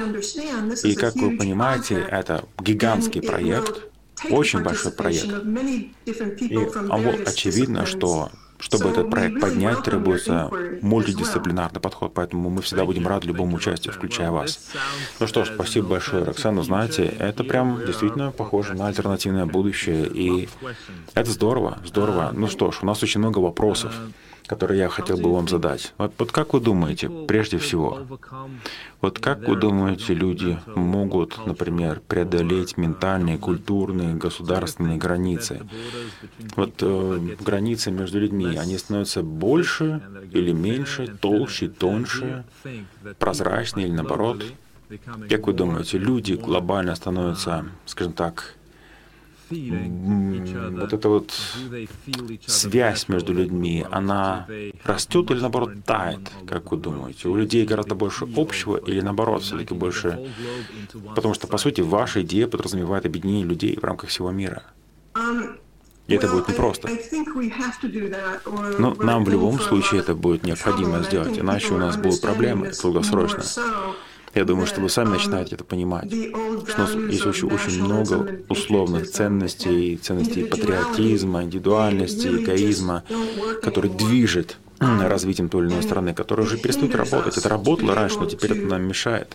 И, 0.83 0.95
как 0.95 1.15
вы 1.15 1.37
понимаете, 1.37 2.05
это 2.11 2.43
гигантский 2.59 3.21
проект, 3.21 3.83
очень 4.29 4.61
большой 4.61 4.91
проект. 4.91 5.27
И 6.41 6.57
очевидно, 7.25 7.85
что 7.85 8.31
чтобы 8.59 8.89
этот 8.89 9.09
проект 9.09 9.41
поднять, 9.41 9.83
требуется 9.83 10.49
мультидисциплинарный 10.81 11.81
подход, 11.81 12.13
поэтому 12.13 12.49
мы 12.49 12.61
всегда 12.61 12.85
будем 12.85 13.07
рады 13.07 13.27
любому 13.27 13.57
участию, 13.57 13.93
включая 13.93 14.31
вас. 14.31 14.71
Ну 15.19 15.27
что 15.27 15.45
ж, 15.45 15.51
спасибо 15.53 15.87
большое, 15.87 16.23
Роксана. 16.23 16.63
Знаете, 16.63 17.05
это 17.05 17.43
прям 17.43 17.85
действительно 17.85 18.31
похоже 18.31 18.73
на 18.73 18.87
альтернативное 18.87 19.45
будущее, 19.45 20.07
и 20.07 20.49
это 21.13 21.29
здорово, 21.31 21.79
здорово. 21.85 22.31
Ну 22.33 22.47
что 22.47 22.71
ж, 22.71 22.79
у 22.81 22.85
нас 22.85 23.03
очень 23.03 23.19
много 23.19 23.39
вопросов 23.39 23.93
который 24.47 24.77
я 24.77 24.89
хотел 24.89 25.17
бы 25.17 25.33
вам 25.33 25.47
задать. 25.47 25.93
Вот, 25.97 26.13
вот 26.17 26.31
как 26.31 26.53
вы 26.53 26.59
думаете, 26.59 27.09
прежде 27.27 27.57
всего, 27.57 27.99
вот 29.01 29.19
как 29.19 29.47
вы 29.47 29.55
думаете, 29.55 30.13
люди 30.13 30.59
могут, 30.75 31.45
например, 31.45 32.01
преодолеть 32.07 32.77
ментальные, 32.77 33.37
культурные, 33.37 34.15
государственные 34.15 34.97
границы? 34.97 35.61
Вот 36.55 36.73
э, 36.81 37.35
границы 37.39 37.91
между 37.91 38.19
людьми, 38.19 38.55
они 38.55 38.77
становятся 38.77 39.23
больше 39.23 40.01
или 40.31 40.51
меньше, 40.51 41.07
толще, 41.19 41.67
тоньше, 41.67 42.45
прозрачнее 43.19 43.87
или 43.87 43.95
наоборот? 43.95 44.43
Как 45.29 45.47
вы 45.47 45.53
думаете, 45.53 45.97
люди 45.97 46.33
глобально 46.33 46.95
становятся, 46.95 47.65
скажем 47.85 48.13
так, 48.13 48.55
вот 49.49 50.93
эта 50.93 51.09
вот 51.09 51.31
связь 52.45 53.07
между 53.07 53.33
людьми, 53.33 53.85
она 53.91 54.47
растет 54.83 55.31
или 55.31 55.39
наоборот 55.39 55.71
тает, 55.85 56.31
как 56.47 56.71
вы 56.71 56.77
думаете? 56.77 57.29
У 57.29 57.35
людей 57.35 57.65
гораздо 57.65 57.95
больше 57.95 58.27
общего 58.35 58.77
или 58.77 59.01
наоборот 59.01 59.43
все-таки 59.43 59.73
больше? 59.73 60.31
Потому 61.15 61.33
что, 61.33 61.47
по 61.47 61.57
сути, 61.57 61.81
ваша 61.81 62.21
идея 62.21 62.47
подразумевает 62.47 63.05
объединение 63.05 63.45
людей 63.45 63.77
в 63.77 63.83
рамках 63.83 64.09
всего 64.09 64.31
мира. 64.31 64.63
И 66.07 66.13
это 66.13 66.27
будет 66.27 66.47
непросто. 66.47 66.87
Но 68.77 68.93
нам 68.93 69.25
в 69.25 69.29
любом 69.29 69.59
случае 69.59 70.01
это 70.01 70.13
будет 70.13 70.43
необходимо 70.43 71.01
сделать, 71.03 71.39
иначе 71.39 71.73
у 71.73 71.77
нас 71.77 71.97
будут 71.97 72.21
проблемы 72.21 72.71
долгосрочно. 72.81 73.43
Я 74.35 74.43
думаю, 74.43 74.67
что 74.67 74.81
вы 74.81 74.89
сами 74.89 75.09
начинаете 75.09 75.55
это 75.55 75.63
понимать, 75.63 76.11
что 76.11 76.75
у 76.75 76.79
нас 76.81 76.93
есть 76.93 77.25
очень, 77.25 77.49
очень 77.49 77.83
много 77.83 78.41
условных 78.49 79.09
ценностей, 79.09 79.95
ценностей 79.95 80.43
патриотизма, 80.43 81.43
индивидуальности, 81.43 82.27
эгоизма, 82.27 83.03
которые 83.63 83.93
движет 83.93 84.57
развитием 84.79 85.47
той 85.47 85.63
или 85.65 85.71
иной 85.71 85.83
страны, 85.83 86.13
которые 86.13 86.45
уже 86.45 86.57
перестают 86.57 86.95
работать. 86.95 87.37
Это 87.37 87.47
работало 87.47 87.95
раньше, 87.95 88.19
но 88.19 88.25
теперь 88.25 88.51
это 88.51 88.65
нам 88.67 88.83
мешает. 88.83 89.33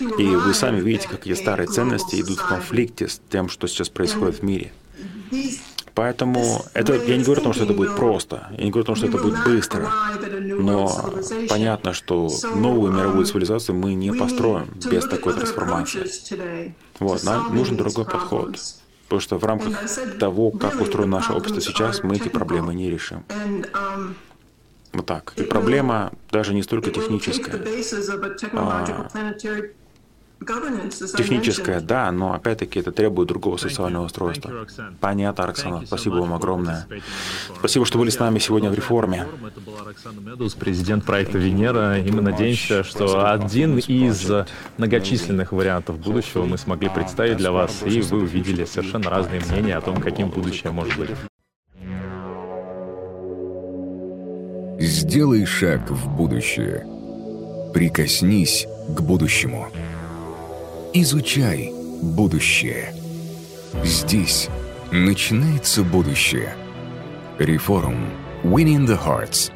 И 0.00 0.24
вы 0.24 0.54
сами 0.54 0.80
видите, 0.80 1.08
какие 1.08 1.34
старые 1.34 1.66
ценности 1.66 2.20
идут 2.20 2.38
в 2.38 2.48
конфликте 2.48 3.08
с 3.08 3.20
тем, 3.30 3.48
что 3.48 3.66
сейчас 3.66 3.88
происходит 3.88 4.38
в 4.38 4.42
мире. 4.44 4.72
Поэтому 5.98 6.64
это, 6.74 6.94
я 6.94 7.16
не 7.16 7.24
говорю 7.24 7.40
о 7.40 7.44
том, 7.44 7.52
что 7.52 7.64
это 7.64 7.72
будет 7.72 7.96
просто, 7.96 8.46
я 8.56 8.64
не 8.66 8.70
говорю 8.70 8.84
о 8.84 8.86
том, 8.86 8.94
что 8.94 9.08
это 9.08 9.18
будет 9.18 9.44
быстро, 9.44 9.90
но 10.40 11.12
понятно, 11.48 11.92
что 11.92 12.30
новую 12.54 12.92
мировую 12.92 13.26
цивилизацию 13.26 13.74
мы 13.74 13.94
не 13.94 14.12
построим 14.12 14.68
без 14.88 15.08
такой 15.08 15.34
трансформации. 15.34 16.72
Вот, 17.00 17.24
нам 17.24 17.52
нужен 17.52 17.76
другой 17.76 18.04
подход. 18.04 18.60
Потому 19.06 19.20
что 19.20 19.38
в 19.38 19.44
рамках 19.44 19.76
того, 20.20 20.52
как 20.52 20.80
устроено 20.80 21.16
наше 21.16 21.32
общество 21.32 21.60
сейчас, 21.60 22.04
мы 22.04 22.14
эти 22.14 22.28
проблемы 22.28 22.76
не 22.76 22.90
решим. 22.90 23.24
Вот 24.92 25.04
так. 25.04 25.32
И 25.34 25.42
проблема 25.42 26.12
даже 26.30 26.54
не 26.54 26.62
столько 26.62 26.92
техническая. 26.92 27.60
А, 28.52 29.08
Техническое, 30.40 31.80
да, 31.80 32.12
но 32.12 32.32
опять-таки 32.32 32.80
это 32.80 32.92
требует 32.92 33.28
другого 33.28 33.56
социального 33.56 34.04
устройства. 34.06 34.66
Понятно, 35.00 35.44
Оксана. 35.44 35.84
Спасибо 35.86 36.14
вам 36.16 36.32
огромное. 36.32 36.86
Спасибо, 37.58 37.84
что 37.84 37.98
были 37.98 38.10
с 38.10 38.18
нами 38.18 38.38
сегодня 38.38 38.70
в 38.70 38.74
реформе. 38.74 39.26
Это 39.46 39.60
была 39.60 39.80
Оксана 39.90 40.20
Медус, 40.20 40.54
президент 40.54 41.04
проекта 41.04 41.38
Венера, 41.38 41.98
и 41.98 42.10
мы 42.10 42.22
надеемся, 42.22 42.84
что 42.84 43.30
один 43.30 43.78
из 43.78 44.30
многочисленных 44.76 45.52
вариантов 45.52 45.98
будущего 45.98 46.44
мы 46.44 46.56
смогли 46.56 46.88
представить 46.88 47.36
для 47.36 47.50
вас, 47.50 47.82
и 47.84 48.00
вы 48.00 48.22
увидели 48.22 48.64
совершенно 48.64 49.10
разные 49.10 49.40
мнения 49.40 49.76
о 49.76 49.80
том, 49.80 50.00
каким 50.00 50.28
будущее 50.30 50.72
может 50.72 50.96
быть. 50.96 51.10
Сделай 54.78 55.44
шаг 55.44 55.90
в 55.90 56.16
будущее. 56.16 56.86
Прикоснись 57.74 58.66
к 58.96 59.00
будущему. 59.00 59.66
Изучай 60.94 61.70
будущее. 62.00 62.94
Здесь 63.84 64.48
начинается 64.90 65.82
будущее. 65.82 66.56
Реформ. 67.38 68.10
Winning 68.42 68.86
the 68.86 68.98
Hearts. 68.98 69.52